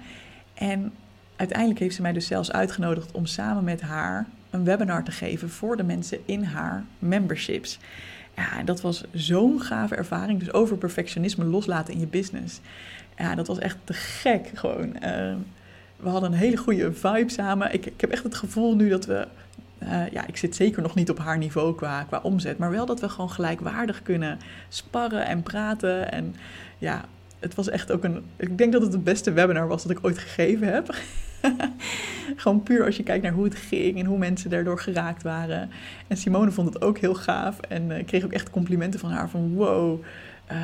En 0.54 0.94
uiteindelijk 1.36 1.80
heeft 1.80 1.96
ze 1.96 2.02
mij 2.02 2.14
dus 2.14 2.28
zelfs 2.28 2.52
uitgenodigd 2.52 3.12
om 3.12 3.26
samen 3.26 3.64
met 3.64 3.82
haar 3.82 4.28
een 4.50 4.64
webinar 4.64 5.04
te 5.04 5.12
geven 5.12 5.50
voor 5.50 5.78
de 5.78 5.84
mensen 5.84 6.20
in 6.26 6.44
haar 6.44 6.84
memberships. 7.00 7.80
Ja, 8.36 8.64
dat 8.64 8.82
was 8.82 9.04
zo'n 9.12 9.62
gave 9.62 9.96
ervaring. 9.96 10.40
Dus 10.40 10.54
over 10.54 10.78
perfectionisme 10.78 11.46
loslaten 11.46 11.94
in 11.94 12.00
je 12.00 12.08
business. 12.08 12.60
Ja, 13.18 13.36
dat 13.36 13.48
was 13.48 13.60
echt 13.60 13.78
te 13.84 13.94
gek 13.94 14.52
gewoon. 14.54 14.88
Uh, 15.04 15.34
we 15.96 16.10
hadden 16.10 16.32
een 16.32 16.38
hele 16.38 16.58
goede 16.58 16.94
vibe 16.94 17.32
samen. 17.32 17.74
Ik, 17.74 17.86
ik 17.86 18.02
heb 18.02 18.10
echt 18.10 18.24
het 18.24 18.36
gevoel 18.36 18.76
nu 18.76 18.90
dat 18.90 19.06
we... 19.06 19.28
Uh, 19.84 20.10
ja, 20.12 20.28
ik 20.28 20.38
zit 20.38 20.56
zeker 20.56 20.82
nog 20.82 20.96
niet 20.96 21.10
op 21.10 21.18
haar 21.18 21.38
niveau 21.38 21.76
qua, 21.76 22.04
qua 22.04 22.20
omzet. 22.24 22.58
Maar 22.58 22.72
wel 22.72 22.86
dat 22.86 23.00
we 23.00 23.10
gewoon 23.10 23.30
gelijkwaardig 23.30 24.02
kunnen 24.02 24.40
sparren 24.70 25.26
en 25.26 25.44
praten. 25.44 26.12
En 26.12 26.36
ja, 26.78 27.06
het 27.40 27.56
was 27.56 27.70
echt 27.70 27.92
ook 27.92 28.04
een... 28.04 28.24
Ik 28.36 28.58
denk 28.58 28.74
dat 28.74 28.82
het 28.82 28.94
het 28.94 29.04
beste 29.04 29.32
webinar 29.32 29.68
was 29.68 29.82
dat 29.82 29.92
ik 29.92 30.06
ooit 30.06 30.18
gegeven 30.18 30.74
heb. 30.74 30.96
Gewoon 32.36 32.64
puur 32.64 32.86
als 32.86 32.98
je 32.98 33.04
kijkt 33.04 33.24
naar 33.24 33.34
hoe 33.34 33.44
het 33.44 33.56
ging 33.56 34.00
en 34.00 34.06
hoe 34.06 34.18
mensen 34.18 34.50
daardoor 34.50 34.80
geraakt 34.80 35.24
waren. 35.24 35.70
En 36.08 36.18
Simone 36.18 36.52
vond 36.52 36.74
het 36.74 36.84
ook 36.84 36.98
heel 36.98 37.16
gaaf 37.16 37.60
en 37.60 37.90
uh, 37.90 38.06
kreeg 38.06 38.24
ook 38.24 38.34
echt 38.34 38.50
complimenten 38.50 39.00
van 39.00 39.12
haar 39.12 39.30
van 39.30 39.54
wow, 39.54 40.04
uh, 40.52 40.58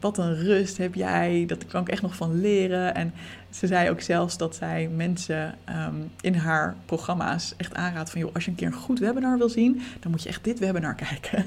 wat 0.00 0.18
een 0.18 0.34
rust 0.34 0.76
heb 0.76 0.94
jij, 0.94 1.44
dat 1.46 1.66
kan 1.66 1.80
ik 1.80 1.88
echt 1.88 2.02
nog 2.02 2.16
van 2.16 2.40
leren. 2.40 2.94
En 2.94 3.12
ze 3.50 3.66
zei 3.66 3.90
ook 3.90 4.00
zelfs 4.00 4.36
dat 4.36 4.54
zij 4.54 4.88
mensen 4.96 5.54
um, 5.68 6.10
in 6.20 6.34
haar 6.34 6.76
programma's 6.86 7.54
echt 7.56 7.74
aanraadt 7.74 8.10
van... 8.10 8.20
joh, 8.20 8.34
als 8.34 8.44
je 8.44 8.50
een 8.50 8.56
keer 8.56 8.66
een 8.66 8.72
goed 8.72 8.98
webinar 8.98 9.38
wil 9.38 9.48
zien, 9.48 9.82
dan 10.00 10.10
moet 10.10 10.22
je 10.22 10.28
echt 10.28 10.44
dit 10.44 10.58
webinar 10.58 10.94
kijken. 11.08 11.44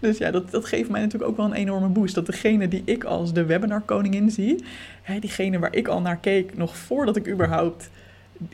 dus 0.00 0.18
ja, 0.18 0.30
dat, 0.30 0.50
dat 0.50 0.64
geeft 0.64 0.90
mij 0.90 1.00
natuurlijk 1.00 1.30
ook 1.30 1.36
wel 1.36 1.46
een 1.46 1.52
enorme 1.52 1.88
boost. 1.88 2.14
Dat 2.14 2.26
degene 2.26 2.68
die 2.68 2.82
ik 2.84 3.04
als 3.04 3.32
de 3.32 3.44
webinarkoningin 3.44 4.30
zie... 4.30 4.64
Hè, 5.02 5.18
diegene 5.18 5.58
waar 5.58 5.74
ik 5.74 5.88
al 5.88 6.00
naar 6.00 6.18
keek 6.18 6.56
nog 6.56 6.76
voordat 6.76 7.16
ik 7.16 7.28
überhaupt 7.28 7.90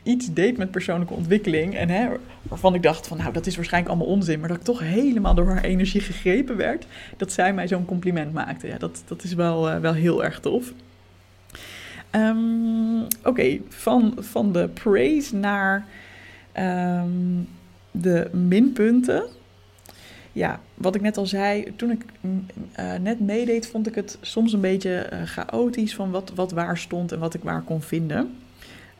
iets 0.03 0.33
deed 0.33 0.57
met 0.57 0.71
persoonlijke 0.71 1.13
ontwikkeling. 1.13 1.75
En 1.75 1.89
hè, 1.89 2.09
waarvan 2.41 2.73
ik 2.73 2.83
dacht 2.83 3.07
van 3.07 3.17
nou, 3.17 3.33
dat 3.33 3.45
is 3.45 3.55
waarschijnlijk 3.55 3.93
allemaal 3.93 4.13
onzin. 4.13 4.39
Maar 4.39 4.49
dat 4.49 4.57
ik 4.57 4.63
toch 4.63 4.79
helemaal 4.79 5.35
door 5.35 5.47
haar 5.47 5.63
energie 5.63 6.01
gegrepen 6.01 6.57
werd. 6.57 6.85
Dat 7.17 7.31
zij 7.31 7.53
mij 7.53 7.67
zo'n 7.67 7.85
compliment 7.85 8.33
maakte. 8.33 8.67
Ja, 8.67 8.77
dat, 8.77 9.03
dat 9.07 9.23
is 9.23 9.33
wel, 9.33 9.69
uh, 9.69 9.79
wel 9.79 9.93
heel 9.93 10.23
erg 10.23 10.39
tof. 10.39 10.73
Um, 12.15 13.07
Oké, 13.23 13.59
van, 13.69 14.13
van 14.17 14.51
de 14.51 14.67
praise 14.67 15.35
naar 15.35 15.85
um, 16.57 17.47
de 17.91 18.29
minpunten. 18.31 19.23
Ja, 20.31 20.59
wat 20.73 20.95
ik 20.95 21.01
net 21.01 21.17
al 21.17 21.25
zei, 21.25 21.73
toen 21.75 21.91
ik 21.91 22.05
uh, 22.79 22.93
net 23.01 23.19
meedeed, 23.19 23.67
vond 23.67 23.87
ik 23.87 23.95
het 23.95 24.17
soms 24.21 24.53
een 24.53 24.61
beetje 24.61 25.09
uh, 25.13 25.21
chaotisch 25.21 25.95
van 25.95 26.11
wat, 26.11 26.31
wat 26.35 26.51
waar 26.51 26.77
stond 26.77 27.11
en 27.11 27.19
wat 27.19 27.33
ik 27.33 27.43
waar 27.43 27.61
kon 27.61 27.81
vinden. 27.81 28.35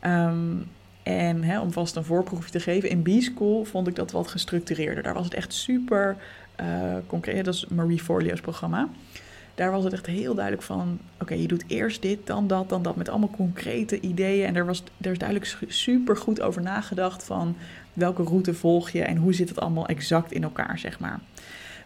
Um, 0.06 0.70
En 1.02 1.42
hè, 1.42 1.60
om 1.60 1.72
vast 1.72 1.96
een 1.96 2.04
voorproefje 2.04 2.50
te 2.50 2.60
geven, 2.60 2.88
in 2.88 3.02
B-School 3.02 3.64
vond 3.64 3.86
ik 3.86 3.94
dat 3.94 4.10
wat 4.10 4.28
gestructureerder. 4.28 5.02
Daar 5.02 5.14
was 5.14 5.24
het 5.24 5.34
echt 5.34 5.52
super 5.52 6.16
uh, 6.60 6.96
concreet. 7.06 7.44
Dat 7.44 7.54
is 7.54 7.66
Marie 7.66 8.00
Forleo's 8.00 8.40
programma. 8.40 8.88
Daar 9.54 9.70
was 9.70 9.84
het 9.84 9.92
echt 9.92 10.06
heel 10.06 10.34
duidelijk 10.34 10.64
van: 10.64 10.98
oké, 11.20 11.34
je 11.34 11.46
doet 11.46 11.64
eerst 11.66 12.02
dit, 12.02 12.26
dan 12.26 12.46
dat, 12.46 12.68
dan 12.68 12.82
dat, 12.82 12.96
met 12.96 13.08
allemaal 13.08 13.30
concrete 13.30 14.00
ideeën. 14.00 14.46
En 14.46 14.56
er, 14.56 14.66
was, 14.66 14.82
er 15.00 15.10
is 15.10 15.18
duidelijk 15.18 15.56
super 15.68 16.16
goed 16.16 16.40
over 16.40 16.62
nagedacht 16.62 17.24
van 17.24 17.56
welke 17.92 18.22
route 18.22 18.54
volg 18.54 18.90
je 18.90 19.02
en 19.02 19.16
hoe 19.16 19.34
zit 19.34 19.48
het 19.48 19.60
allemaal 19.60 19.86
exact 19.86 20.32
in 20.32 20.42
elkaar, 20.42 20.78
zeg 20.78 20.98
maar. 20.98 21.20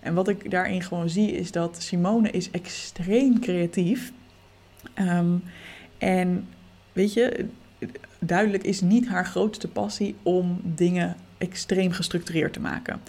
En 0.00 0.14
wat 0.14 0.28
ik 0.28 0.50
daarin 0.50 0.82
gewoon 0.82 1.08
zie 1.08 1.32
is 1.32 1.52
dat 1.52 1.82
Simone 1.82 2.30
is 2.30 2.50
extreem 2.50 3.40
creatief. 3.40 4.12
Um, 4.94 5.42
en 5.98 6.48
weet 6.92 7.12
je, 7.12 7.46
duidelijk 8.18 8.62
is 8.62 8.80
niet 8.80 9.08
haar 9.08 9.26
grootste 9.26 9.68
passie 9.68 10.16
om 10.22 10.60
dingen 10.62 11.16
extreem 11.38 11.92
gestructureerd 11.92 12.52
te 12.52 12.60
maken. 12.60 13.00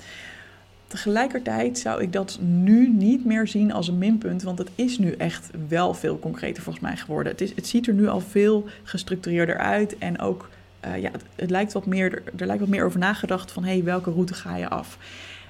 Tegelijkertijd 0.87 1.79
zou 1.79 2.01
ik 2.01 2.13
dat 2.13 2.37
nu 2.41 2.89
niet 2.89 3.25
meer 3.25 3.47
zien 3.47 3.71
als 3.71 3.87
een 3.87 3.97
minpunt, 3.97 4.43
want 4.43 4.57
het 4.57 4.69
is 4.75 4.97
nu 4.97 5.11
echt 5.11 5.49
wel 5.67 5.93
veel 5.93 6.19
concreter 6.19 6.63
volgens 6.63 6.85
mij 6.85 6.97
geworden. 6.97 7.31
Het, 7.31 7.41
is, 7.41 7.55
het 7.55 7.67
ziet 7.67 7.87
er 7.87 7.93
nu 7.93 8.07
al 8.07 8.19
veel 8.19 8.67
gestructureerder 8.83 9.57
uit 9.57 9.97
en 9.97 10.19
ook, 10.19 10.49
uh, 10.85 11.01
ja, 11.01 11.11
het, 11.11 11.23
het, 11.35 11.49
lijkt 11.49 11.73
wat 11.73 11.85
meer, 11.85 12.23
er 12.37 12.45
lijkt 12.45 12.59
wat 12.59 12.69
meer 12.69 12.85
over 12.85 12.99
nagedacht 12.99 13.51
van, 13.51 13.63
hey, 13.63 13.83
welke 13.83 14.11
route 14.11 14.33
ga 14.33 14.55
je 14.55 14.69
af? 14.69 14.97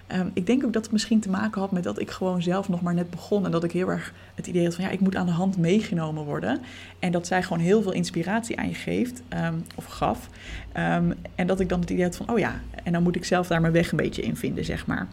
Ehm, 0.10 0.28
ik 0.34 0.45
denk 0.45 0.65
ook 0.65 0.74
dat 0.74 0.84
het 0.84 0.91
misschien 0.91 1.19
te 1.19 1.30
maken 1.30 1.62
had 1.62 1.72
met 1.72 1.84
dat 1.84 2.00
ik 2.00 2.10
gewoon 2.10 2.41
zelf 2.41 2.69
nog 2.69 2.82
maar 2.82 2.93
net 2.93 3.10
begon. 3.10 3.45
En 3.45 3.52
dat 3.52 3.63
ik 3.63 3.72
heel 3.72 3.89
erg 3.89 4.13
het 4.36 4.48
idee 4.48 4.63
had 4.63 4.76
van 4.76 4.84
ja, 4.84 4.89
ik 4.89 5.00
moet 5.00 5.15
aan 5.15 5.26
de 5.26 5.32
hand 5.32 5.58
meegenomen 5.58 6.24
worden. 6.24 6.62
En 7.00 7.12
dat 7.12 7.28
zij 7.28 7.43
gewoon 7.43 7.60
heel 7.60 7.82
veel 7.82 7.91
inspiratie 7.91 8.58
aan 8.58 8.67
je 8.67 8.74
geeft, 8.74 9.22
ehm, 9.28 9.54
of 9.76 9.86
gaf. 9.86 10.30
Ehm, 10.72 11.12
en 11.36 11.48
dat 11.48 11.60
ik 11.60 11.69
dan 11.69 11.80
het 11.80 11.89
idee 11.89 12.04
had 12.04 12.15
van 12.15 12.30
oh 12.30 12.39
ja, 12.39 12.62
en 12.84 12.91
dan 12.91 13.04
moet 13.04 13.15
ik 13.15 13.26
zelf 13.26 13.48
daar 13.48 13.62
mijn 13.62 13.74
weg 13.74 13.91
een 13.91 13.98
beetje 13.98 14.22
in 14.22 14.36
vinden, 14.36 14.65
zeg 14.65 14.86
maar. 14.86 15.08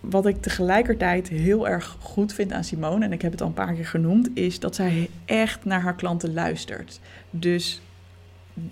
wat 0.00 0.26
ik 0.26 0.42
tegelijkertijd 0.42 1.28
heel 1.28 1.68
erg 1.68 1.96
goed 2.00 2.32
vind 2.32 2.52
aan 2.52 2.64
Simone, 2.64 3.04
en 3.04 3.12
ik 3.12 3.22
heb 3.22 3.32
het 3.32 3.40
al 3.40 3.46
een 3.46 3.52
paar 3.52 3.74
keer 3.74 3.86
genoemd, 3.86 4.28
is 4.34 4.60
dat 4.60 4.74
zij 4.74 5.08
echt 5.24 5.64
naar 5.64 5.80
haar 5.80 5.94
klanten 5.94 6.32
luistert. 6.32 7.00
Dus 7.30 7.80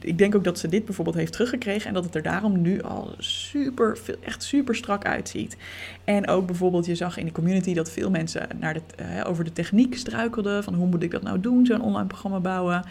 ik 0.01 0.19
denk 0.19 0.35
ook 0.35 0.45
dat 0.45 0.59
ze 0.59 0.69
dit 0.69 0.85
bijvoorbeeld 0.85 1.17
heeft 1.17 1.33
teruggekregen 1.33 1.89
en 1.89 1.95
dat 1.95 2.05
het 2.05 2.15
er 2.15 2.23
daarom 2.23 2.61
nu 2.61 2.83
al 2.83 3.15
super, 3.19 3.99
echt 4.25 4.43
super 4.43 4.75
strak 4.75 5.05
uitziet. 5.05 5.57
En 6.05 6.29
ook 6.29 6.47
bijvoorbeeld, 6.47 6.87
je 6.87 6.95
zag 6.95 7.17
in 7.17 7.25
de 7.25 7.33
community 7.33 7.75
dat 7.75 7.91
veel 7.91 8.11
mensen 8.11 8.49
naar 8.59 8.75
de, 8.75 8.81
uh, 9.01 9.29
over 9.29 9.45
de 9.45 9.53
techniek 9.53 9.97
struikelden. 9.97 10.65
Van 10.65 10.75
hoe 10.75 10.87
moet 10.87 11.03
ik 11.03 11.11
dat 11.11 11.23
nou 11.23 11.41
doen, 11.41 11.67
zo'n 11.67 11.83
online 11.83 12.07
programma 12.07 12.41
bouwen. 12.41 12.85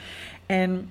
En 0.46 0.90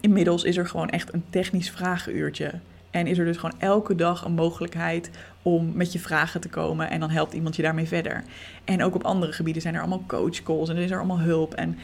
inmiddels 0.00 0.44
is 0.44 0.56
er 0.56 0.66
gewoon 0.66 0.90
echt 0.90 1.12
een 1.12 1.24
technisch 1.30 1.70
vragenuurtje. 1.70 2.52
En 2.90 3.06
is 3.06 3.18
er 3.18 3.24
dus 3.24 3.36
gewoon 3.36 3.60
elke 3.60 3.94
dag 3.94 4.24
een 4.24 4.32
mogelijkheid 4.32 5.10
om 5.42 5.72
met 5.74 5.92
je 5.92 5.98
vragen 5.98 6.40
te 6.40 6.48
komen. 6.48 6.90
En 6.90 7.00
dan 7.00 7.10
helpt 7.10 7.34
iemand 7.34 7.56
je 7.56 7.62
daarmee 7.62 7.88
verder. 7.88 8.24
En 8.64 8.82
ook 8.82 8.94
op 8.94 9.04
andere 9.04 9.32
gebieden 9.32 9.62
zijn 9.62 9.74
er 9.74 9.80
allemaal 9.80 10.04
coachcalls 10.06 10.68
en 10.68 10.76
er 10.76 10.82
is 10.82 10.90
er 10.90 10.98
allemaal 10.98 11.18
hulp. 11.18 11.54
En 11.54 11.78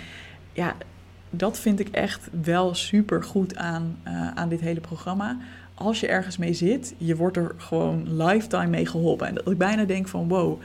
ja, 0.52 0.74
dat 1.30 1.58
vind 1.58 1.80
ik 1.80 1.88
echt 1.88 2.28
wel 2.42 2.74
super 2.74 3.22
goed 3.22 3.56
aan, 3.56 3.98
uh, 4.06 4.30
aan 4.34 4.48
dit 4.48 4.60
hele 4.60 4.80
programma. 4.80 5.38
Als 5.74 6.00
je 6.00 6.06
ergens 6.06 6.36
mee 6.36 6.52
zit, 6.52 6.94
je 6.98 7.16
wordt 7.16 7.36
er 7.36 7.54
gewoon 7.56 8.24
lifetime 8.24 8.66
mee 8.66 8.86
geholpen. 8.86 9.26
En 9.26 9.34
dat 9.34 9.50
ik 9.50 9.58
bijna 9.58 9.84
denk 9.84 10.08
van 10.08 10.28
wow, 10.28 10.60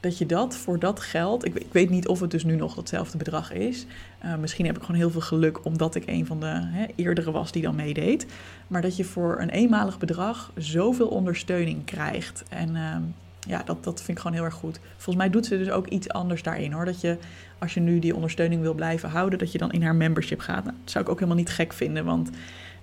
dat 0.00 0.18
je 0.18 0.26
dat 0.26 0.56
voor 0.56 0.78
dat 0.78 1.00
geld. 1.00 1.44
Ik, 1.44 1.54
ik 1.54 1.72
weet 1.72 1.90
niet 1.90 2.08
of 2.08 2.20
het 2.20 2.30
dus 2.30 2.44
nu 2.44 2.56
nog 2.56 2.74
datzelfde 2.74 3.18
bedrag 3.18 3.52
is. 3.52 3.86
Uh, 4.24 4.36
misschien 4.36 4.66
heb 4.66 4.76
ik 4.76 4.82
gewoon 4.82 5.00
heel 5.00 5.10
veel 5.10 5.20
geluk 5.20 5.64
omdat 5.64 5.94
ik 5.94 6.02
een 6.06 6.26
van 6.26 6.40
de 6.40 6.46
hè, 6.46 6.86
eerdere 6.96 7.30
was 7.30 7.52
die 7.52 7.62
dan 7.62 7.74
meedeed. 7.74 8.26
Maar 8.66 8.82
dat 8.82 8.96
je 8.96 9.04
voor 9.04 9.40
een 9.40 9.50
eenmalig 9.50 9.98
bedrag 9.98 10.52
zoveel 10.56 11.08
ondersteuning 11.08 11.84
krijgt. 11.84 12.44
En 12.48 12.74
uh, 12.74 12.96
ja, 13.40 13.62
dat, 13.64 13.84
dat 13.84 13.98
vind 13.98 14.08
ik 14.08 14.18
gewoon 14.18 14.36
heel 14.36 14.44
erg 14.44 14.54
goed. 14.54 14.80
Volgens 14.90 15.16
mij 15.16 15.30
doet 15.30 15.46
ze 15.46 15.58
dus 15.58 15.70
ook 15.70 15.86
iets 15.86 16.08
anders 16.08 16.42
daarin 16.42 16.72
hoor. 16.72 16.84
Dat 16.84 17.00
je, 17.00 17.16
als 17.58 17.74
je 17.74 17.80
nu 17.80 17.98
die 17.98 18.14
ondersteuning 18.14 18.62
wil 18.62 18.74
blijven 18.74 19.10
houden, 19.10 19.38
dat 19.38 19.52
je 19.52 19.58
dan 19.58 19.72
in 19.72 19.82
haar 19.82 19.94
membership 19.94 20.40
gaat. 20.40 20.64
Nou, 20.64 20.76
dat 20.82 20.90
zou 20.90 21.04
ik 21.04 21.10
ook 21.10 21.18
helemaal 21.18 21.38
niet 21.38 21.50
gek 21.50 21.72
vinden, 21.72 22.04
want 22.04 22.30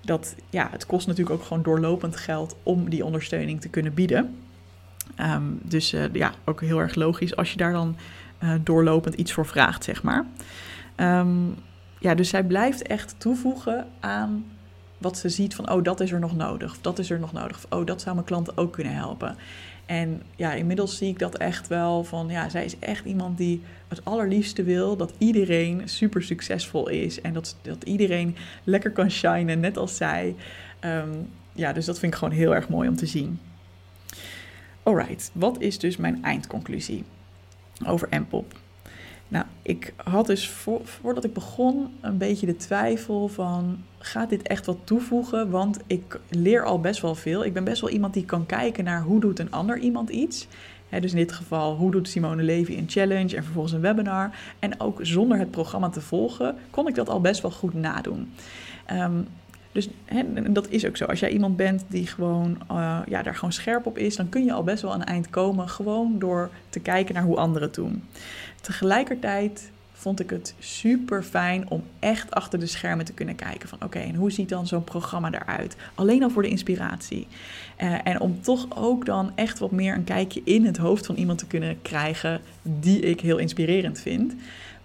dat, 0.01 0.35
ja, 0.49 0.67
het 0.71 0.85
kost 0.85 1.07
natuurlijk 1.07 1.35
ook 1.35 1.45
gewoon 1.45 1.63
doorlopend 1.63 2.15
geld 2.15 2.55
om 2.63 2.89
die 2.89 3.05
ondersteuning 3.05 3.61
te 3.61 3.69
kunnen 3.69 3.93
bieden. 3.93 4.35
Um, 5.21 5.59
dus 5.63 5.93
uh, 5.93 6.03
ja, 6.13 6.31
ook 6.45 6.61
heel 6.61 6.79
erg 6.79 6.95
logisch 6.95 7.35
als 7.35 7.51
je 7.51 7.57
daar 7.57 7.71
dan 7.71 7.95
uh, 8.43 8.53
doorlopend 8.63 9.15
iets 9.15 9.31
voor 9.31 9.45
vraagt, 9.45 9.83
zeg 9.83 10.03
maar. 10.03 10.25
Um, 10.95 11.55
ja, 11.99 12.15
dus 12.15 12.29
zij 12.29 12.43
blijft 12.43 12.81
echt 12.81 13.15
toevoegen 13.17 13.87
aan 13.99 14.45
wat 14.97 15.17
ze 15.17 15.29
ziet 15.29 15.55
van, 15.55 15.71
oh, 15.71 15.83
dat 15.83 15.99
is 15.99 16.11
er 16.11 16.19
nog 16.19 16.35
nodig, 16.35 16.71
of 16.71 16.77
dat 16.81 16.99
is 16.99 17.09
er 17.09 17.19
nog 17.19 17.33
nodig, 17.33 17.57
of 17.57 17.65
oh, 17.79 17.85
dat 17.85 18.01
zou 18.01 18.15
mijn 18.15 18.27
klanten 18.27 18.57
ook 18.57 18.73
kunnen 18.73 18.93
helpen. 18.93 19.35
En 19.87 20.21
ja, 20.35 20.53
inmiddels 20.53 20.97
zie 20.97 21.09
ik 21.09 21.19
dat 21.19 21.37
echt 21.37 21.67
wel 21.67 22.03
van, 22.03 22.27
ja, 22.29 22.49
zij 22.49 22.65
is 22.65 22.79
echt 22.79 23.05
iemand 23.05 23.37
die 23.37 23.61
het 23.87 24.05
allerliefste 24.05 24.63
wil 24.63 24.97
dat 24.97 25.13
iedereen 25.17 25.81
super 25.85 26.23
succesvol 26.23 26.89
is 26.89 27.21
en 27.21 27.33
dat, 27.33 27.55
dat 27.61 27.83
iedereen 27.83 28.35
lekker 28.63 28.91
kan 28.91 29.11
shinen, 29.11 29.59
net 29.59 29.77
als 29.77 29.97
zij. 29.97 30.35
Um, 30.85 31.29
ja, 31.53 31.73
dus 31.73 31.85
dat 31.85 31.99
vind 31.99 32.13
ik 32.13 32.19
gewoon 32.19 32.33
heel 32.33 32.55
erg 32.55 32.69
mooi 32.69 32.89
om 32.89 32.95
te 32.95 33.05
zien. 33.05 33.39
Alright, 34.83 35.31
wat 35.33 35.61
is 35.61 35.79
dus 35.79 35.97
mijn 35.97 36.23
eindconclusie 36.23 37.03
over 37.85 38.07
Mpop? 38.19 38.53
Nou, 39.27 39.45
ik 39.61 39.93
had 40.03 40.25
dus 40.25 40.49
voordat 40.83 41.23
ik 41.23 41.33
begon 41.33 41.87
een 42.01 42.17
beetje 42.17 42.45
de 42.45 42.55
twijfel 42.55 43.27
van 43.27 43.83
gaat 43.99 44.29
dit 44.29 44.41
echt 44.41 44.65
wat 44.65 44.77
toevoegen? 44.83 45.49
Want 45.49 45.79
ik 45.87 46.19
leer 46.29 46.63
al 46.65 46.79
best 46.79 47.01
wel 47.01 47.15
veel. 47.15 47.45
Ik 47.45 47.53
ben 47.53 47.63
best 47.63 47.81
wel 47.81 47.89
iemand 47.89 48.13
die 48.13 48.25
kan 48.25 48.45
kijken 48.45 48.83
naar 48.83 49.01
hoe 49.01 49.19
doet 49.19 49.39
een 49.39 49.51
ander 49.51 49.77
iemand 49.77 50.09
iets. 50.09 50.47
He, 50.89 50.99
dus 50.99 51.11
in 51.11 51.17
dit 51.17 51.31
geval, 51.31 51.75
hoe 51.75 51.91
doet 51.91 52.09
Simone 52.09 52.43
Levy 52.43 52.77
een 52.77 52.89
challenge 52.89 53.35
en 53.35 53.43
vervolgens 53.43 53.73
een 53.73 53.81
webinar. 53.81 54.31
En 54.59 54.79
ook 54.79 54.99
zonder 55.01 55.37
het 55.37 55.51
programma 55.51 55.89
te 55.89 56.01
volgen, 56.01 56.55
kon 56.69 56.87
ik 56.87 56.95
dat 56.95 57.09
al 57.09 57.21
best 57.21 57.41
wel 57.41 57.51
goed 57.51 57.73
nadoen. 57.73 58.33
Um, 58.91 59.27
dus 59.71 59.89
dat 60.49 60.69
is 60.69 60.85
ook 60.85 60.97
zo. 60.97 61.05
Als 61.05 61.19
jij 61.19 61.29
iemand 61.29 61.55
bent 61.55 61.85
die 61.87 62.07
gewoon 62.07 62.57
uh, 62.71 62.99
ja, 63.07 63.23
daar 63.23 63.35
gewoon 63.35 63.51
scherp 63.51 63.85
op 63.85 63.97
is, 63.97 64.15
dan 64.15 64.29
kun 64.29 64.45
je 64.45 64.53
al 64.53 64.63
best 64.63 64.81
wel 64.81 64.93
aan 64.93 65.03
eind 65.03 65.29
komen. 65.29 65.69
Gewoon 65.69 66.19
door 66.19 66.49
te 66.69 66.79
kijken 66.79 67.13
naar 67.13 67.23
hoe 67.23 67.37
anderen 67.37 67.71
doen. 67.71 68.03
Tegelijkertijd 68.67 69.71
vond 69.93 70.19
ik 70.19 70.29
het 70.29 70.55
super 70.59 71.23
fijn 71.23 71.69
om 71.69 71.83
echt 71.99 72.31
achter 72.31 72.59
de 72.59 72.65
schermen 72.65 73.05
te 73.05 73.13
kunnen 73.13 73.35
kijken. 73.35 73.69
Van 73.69 73.77
oké, 73.83 73.99
en 73.99 74.15
hoe 74.15 74.31
ziet 74.31 74.49
dan 74.49 74.67
zo'n 74.67 74.83
programma 74.83 75.31
eruit? 75.31 75.75
Alleen 75.95 76.23
al 76.23 76.29
voor 76.29 76.41
de 76.41 76.49
inspiratie. 76.49 77.27
Uh, 77.81 77.95
en 78.03 78.19
om 78.19 78.41
toch 78.41 78.67
ook 78.75 79.05
dan 79.05 79.31
echt 79.35 79.59
wat 79.59 79.71
meer 79.71 79.93
een 79.93 80.03
kijkje 80.03 80.41
in 80.43 80.65
het 80.65 80.77
hoofd 80.77 81.05
van 81.05 81.15
iemand 81.15 81.39
te 81.39 81.47
kunnen 81.47 81.81
krijgen 81.81 82.41
die 82.61 82.99
ik 82.99 83.21
heel 83.21 83.37
inspirerend 83.37 83.99
vind. 83.99 84.35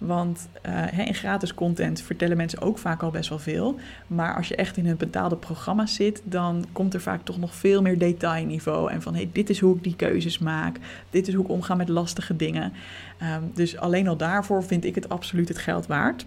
Want 0.05 0.47
uh, 0.65 1.07
in 1.07 1.13
gratis 1.13 1.53
content 1.53 2.01
vertellen 2.01 2.37
mensen 2.37 2.61
ook 2.61 2.77
vaak 2.77 3.01
al 3.01 3.11
best 3.11 3.29
wel 3.29 3.39
veel. 3.39 3.79
Maar 4.07 4.35
als 4.35 4.47
je 4.47 4.55
echt 4.55 4.77
in 4.77 4.87
een 4.87 4.97
betaalde 4.97 5.35
programma 5.35 5.85
zit, 5.85 6.21
dan 6.23 6.65
komt 6.71 6.93
er 6.93 7.01
vaak 7.01 7.23
toch 7.23 7.39
nog 7.39 7.55
veel 7.55 7.81
meer 7.81 7.97
detailniveau. 7.97 8.91
En 8.91 9.01
van 9.01 9.15
hey, 9.15 9.29
dit 9.31 9.49
is 9.49 9.59
hoe 9.59 9.75
ik 9.75 9.83
die 9.83 9.95
keuzes 9.95 10.39
maak. 10.39 10.77
Dit 11.09 11.27
is 11.27 11.33
hoe 11.33 11.43
ik 11.43 11.49
omga 11.49 11.75
met 11.75 11.89
lastige 11.89 12.35
dingen. 12.35 12.73
Um, 13.21 13.51
dus 13.53 13.77
alleen 13.77 14.07
al 14.07 14.17
daarvoor 14.17 14.63
vind 14.63 14.85
ik 14.85 14.95
het 14.95 15.09
absoluut 15.09 15.47
het 15.47 15.57
geld 15.57 15.87
waard. 15.87 16.25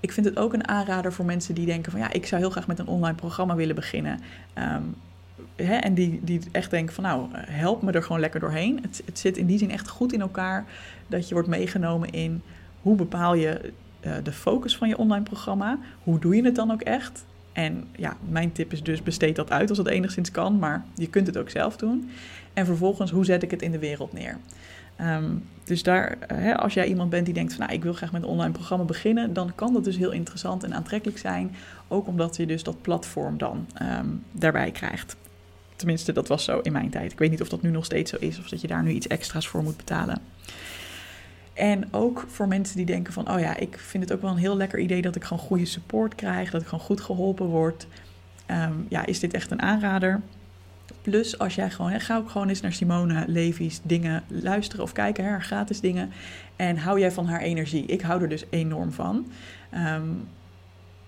Ik 0.00 0.12
vind 0.12 0.26
het 0.26 0.36
ook 0.36 0.52
een 0.52 0.68
aanrader 0.68 1.12
voor 1.12 1.24
mensen 1.24 1.54
die 1.54 1.66
denken 1.66 1.92
van 1.92 2.00
ja, 2.00 2.12
ik 2.12 2.26
zou 2.26 2.40
heel 2.40 2.50
graag 2.50 2.66
met 2.66 2.78
een 2.78 2.86
online 2.86 3.16
programma 3.16 3.54
willen 3.54 3.74
beginnen. 3.74 4.20
Um, 4.58 4.94
Hè, 5.56 5.74
en 5.74 5.94
die, 5.94 6.20
die 6.22 6.40
echt 6.52 6.70
denken 6.70 6.94
van 6.94 7.04
nou, 7.04 7.26
help 7.32 7.82
me 7.82 7.92
er 7.92 8.02
gewoon 8.02 8.20
lekker 8.20 8.40
doorheen. 8.40 8.78
Het, 8.82 9.02
het 9.04 9.18
zit 9.18 9.36
in 9.36 9.46
die 9.46 9.58
zin 9.58 9.70
echt 9.70 9.88
goed 9.88 10.12
in 10.12 10.20
elkaar 10.20 10.64
dat 11.06 11.28
je 11.28 11.34
wordt 11.34 11.48
meegenomen 11.48 12.10
in 12.10 12.42
hoe 12.82 12.96
bepaal 12.96 13.34
je 13.34 13.72
uh, 14.06 14.12
de 14.22 14.32
focus 14.32 14.76
van 14.76 14.88
je 14.88 14.98
online 14.98 15.24
programma. 15.24 15.78
Hoe 16.02 16.18
doe 16.18 16.36
je 16.36 16.44
het 16.44 16.54
dan 16.54 16.70
ook 16.70 16.82
echt? 16.82 17.24
En 17.52 17.84
ja, 17.96 18.16
mijn 18.28 18.52
tip 18.52 18.72
is 18.72 18.82
dus 18.82 19.02
besteed 19.02 19.36
dat 19.36 19.50
uit 19.50 19.68
als 19.68 19.78
het 19.78 19.86
enigszins 19.86 20.30
kan, 20.30 20.58
maar 20.58 20.84
je 20.94 21.08
kunt 21.08 21.26
het 21.26 21.36
ook 21.36 21.50
zelf 21.50 21.76
doen. 21.76 22.10
En 22.52 22.66
vervolgens, 22.66 23.10
hoe 23.10 23.24
zet 23.24 23.42
ik 23.42 23.50
het 23.50 23.62
in 23.62 23.70
de 23.70 23.78
wereld 23.78 24.12
neer? 24.12 24.38
Um, 25.00 25.44
dus 25.64 25.82
daar, 25.82 26.16
hè, 26.26 26.56
als 26.56 26.74
jij 26.74 26.86
iemand 26.86 27.10
bent 27.10 27.24
die 27.24 27.34
denkt 27.34 27.54
van 27.54 27.62
nou, 27.64 27.76
ik 27.76 27.82
wil 27.82 27.92
graag 27.92 28.12
met 28.12 28.22
een 28.22 28.28
online 28.28 28.52
programma 28.52 28.84
beginnen, 28.84 29.32
dan 29.32 29.52
kan 29.54 29.72
dat 29.72 29.84
dus 29.84 29.96
heel 29.96 30.10
interessant 30.10 30.64
en 30.64 30.74
aantrekkelijk 30.74 31.18
zijn. 31.18 31.54
Ook 31.88 32.06
omdat 32.06 32.36
je 32.36 32.46
dus 32.46 32.62
dat 32.62 32.82
platform 32.82 33.38
dan 33.38 33.66
um, 33.82 34.22
daarbij 34.32 34.70
krijgt. 34.70 35.16
Tenminste, 35.82 36.12
dat 36.12 36.28
was 36.28 36.44
zo 36.44 36.58
in 36.58 36.72
mijn 36.72 36.90
tijd. 36.90 37.12
Ik 37.12 37.18
weet 37.18 37.30
niet 37.30 37.40
of 37.40 37.48
dat 37.48 37.62
nu 37.62 37.70
nog 37.70 37.84
steeds 37.84 38.10
zo 38.10 38.16
is 38.20 38.38
of 38.38 38.48
dat 38.48 38.60
je 38.60 38.66
daar 38.66 38.82
nu 38.82 38.90
iets 38.90 39.06
extra's 39.06 39.48
voor 39.48 39.62
moet 39.62 39.76
betalen. 39.76 40.18
En 41.52 41.88
ook 41.90 42.24
voor 42.28 42.48
mensen 42.48 42.76
die 42.76 42.86
denken 42.86 43.12
van, 43.12 43.30
oh 43.30 43.40
ja, 43.40 43.56
ik 43.56 43.78
vind 43.78 44.02
het 44.02 44.12
ook 44.12 44.22
wel 44.22 44.30
een 44.30 44.36
heel 44.36 44.56
lekker 44.56 44.78
idee 44.78 45.02
dat 45.02 45.16
ik 45.16 45.24
gewoon 45.24 45.42
goede 45.42 45.64
support 45.64 46.14
krijg, 46.14 46.50
dat 46.50 46.60
ik 46.60 46.66
gewoon 46.66 46.84
goed 46.84 47.00
geholpen 47.00 47.46
word. 47.46 47.86
Um, 48.50 48.86
ja, 48.88 49.06
is 49.06 49.20
dit 49.20 49.34
echt 49.34 49.50
een 49.50 49.62
aanrader? 49.62 50.20
Plus, 51.02 51.38
als 51.38 51.54
jij 51.54 51.70
gewoon, 51.70 51.90
hè, 51.90 52.00
ga 52.00 52.16
ook 52.16 52.30
gewoon 52.30 52.48
eens 52.48 52.60
naar 52.60 52.72
Simone 52.72 53.24
Levy's 53.26 53.80
dingen 53.82 54.22
luisteren 54.28 54.84
of 54.84 54.92
kijken, 54.92 55.24
haar 55.24 55.42
gratis 55.42 55.80
dingen. 55.80 56.12
En 56.56 56.76
hou 56.76 57.00
jij 57.00 57.12
van 57.12 57.26
haar 57.26 57.40
energie? 57.40 57.86
Ik 57.86 58.00
hou 58.00 58.22
er 58.22 58.28
dus 58.28 58.44
enorm 58.50 58.92
van. 58.92 59.26
Um, 59.74 60.28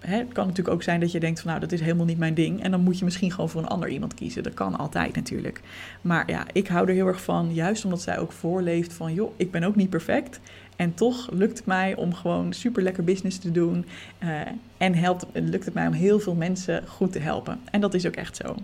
het 0.07 0.33
kan 0.33 0.47
natuurlijk 0.47 0.75
ook 0.75 0.83
zijn 0.83 1.01
dat 1.01 1.13
je 1.13 1.21
denkt 1.21 1.41
van 1.41 1.49
nou, 1.49 1.61
dat 1.61 1.73
is 1.73 1.81
helemaal 1.81 2.05
niet 2.05 2.19
mijn 2.19 2.35
ding. 2.35 2.63
En 2.63 2.71
dan 2.71 2.81
moet 2.81 2.99
je 2.99 3.05
misschien 3.05 3.31
gewoon 3.31 3.51
voor 3.51 3.63
een 3.63 3.69
ander 3.69 3.89
iemand 3.89 4.15
kiezen. 4.15 4.43
Dat 4.43 4.55
kan 4.55 4.79
altijd 4.79 5.15
natuurlijk. 5.15 5.61
Maar 6.01 6.31
ja, 6.31 6.47
ik 6.53 6.69
hou 6.69 6.89
er 6.89 6.95
heel 6.95 7.07
erg 7.07 7.23
van, 7.23 7.55
juist 7.55 7.85
omdat 7.85 8.03
zij 8.03 8.19
ook 8.19 8.33
voorleeft 8.33 8.93
van 8.93 9.15
joh, 9.15 9.33
ik 9.37 9.51
ben 9.51 9.63
ook 9.63 9.77
niet 9.77 9.91
perfect. 9.91 10.41
En 10.77 10.95
toch 10.95 11.31
lukt 11.33 11.59
het 11.59 11.67
mij 11.67 11.97
om 11.97 12.15
gewoon 12.15 12.53
super 12.53 12.83
lekker 12.83 13.05
business 13.05 13.39
te 13.39 13.51
doen. 13.51 13.87
Uh, 14.23 14.41
en 14.77 14.95
helpt, 14.95 15.27
lukt 15.33 15.65
het 15.65 15.75
mij 15.75 15.87
om 15.87 15.93
heel 15.93 16.21
veel 16.21 16.35
mensen 16.35 16.85
goed 16.89 17.13
te 17.13 17.19
helpen. 17.19 17.61
En 17.71 17.81
dat 17.81 17.95
is 17.95 18.07
ook 18.07 18.17
echt 18.17 18.37
zo. 18.37 18.55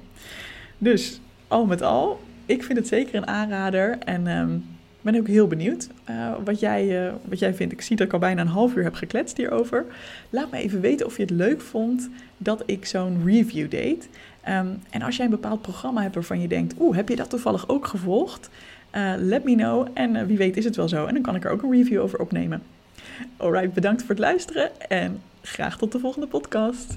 Dus 0.78 1.20
al 1.48 1.66
met 1.66 1.82
al, 1.82 2.20
ik 2.46 2.62
vind 2.62 2.78
het 2.78 2.88
zeker 2.88 3.14
een 3.14 3.26
aanrader. 3.26 3.98
En 3.98 4.26
um, 4.26 4.64
ben 5.00 5.16
ook 5.16 5.26
heel 5.26 5.46
benieuwd 5.46 5.88
uh, 6.10 6.32
wat, 6.44 6.60
jij, 6.60 7.06
uh, 7.06 7.12
wat 7.24 7.38
jij 7.38 7.54
vindt. 7.54 7.72
Ik 7.72 7.80
zie 7.80 7.96
dat 7.96 8.06
ik 8.06 8.12
al 8.12 8.18
bijna 8.18 8.40
een 8.40 8.48
half 8.48 8.74
uur 8.74 8.84
heb 8.84 8.94
gekletst 8.94 9.36
hierover. 9.36 9.84
Laat 10.30 10.50
me 10.50 10.58
even 10.58 10.80
weten 10.80 11.06
of 11.06 11.16
je 11.16 11.22
het 11.22 11.30
leuk 11.30 11.60
vond 11.60 12.08
dat 12.38 12.62
ik 12.66 12.86
zo'n 12.86 13.22
review 13.24 13.70
deed. 13.70 14.08
Um, 14.48 14.82
en 14.90 15.02
als 15.02 15.16
jij 15.16 15.24
een 15.24 15.30
bepaald 15.30 15.62
programma 15.62 16.02
hebt 16.02 16.14
waarvan 16.14 16.40
je 16.40 16.48
denkt... 16.48 16.74
oeh, 16.78 16.96
heb 16.96 17.08
je 17.08 17.16
dat 17.16 17.30
toevallig 17.30 17.68
ook 17.68 17.86
gevolgd? 17.86 18.50
Uh, 18.96 19.12
let 19.16 19.44
me 19.44 19.54
know 19.54 19.88
en 19.94 20.26
wie 20.26 20.36
weet 20.36 20.56
is 20.56 20.64
het 20.64 20.76
wel 20.76 20.88
zo. 20.88 21.06
En 21.06 21.14
dan 21.14 21.22
kan 21.22 21.34
ik 21.34 21.44
er 21.44 21.50
ook 21.50 21.62
een 21.62 21.72
review 21.72 22.00
over 22.00 22.18
opnemen. 22.18 22.62
Alright, 23.36 23.74
bedankt 23.74 24.00
voor 24.00 24.10
het 24.10 24.18
luisteren 24.18 24.90
en 24.90 25.20
graag 25.42 25.78
tot 25.78 25.92
de 25.92 25.98
volgende 25.98 26.26
podcast. 26.26 26.96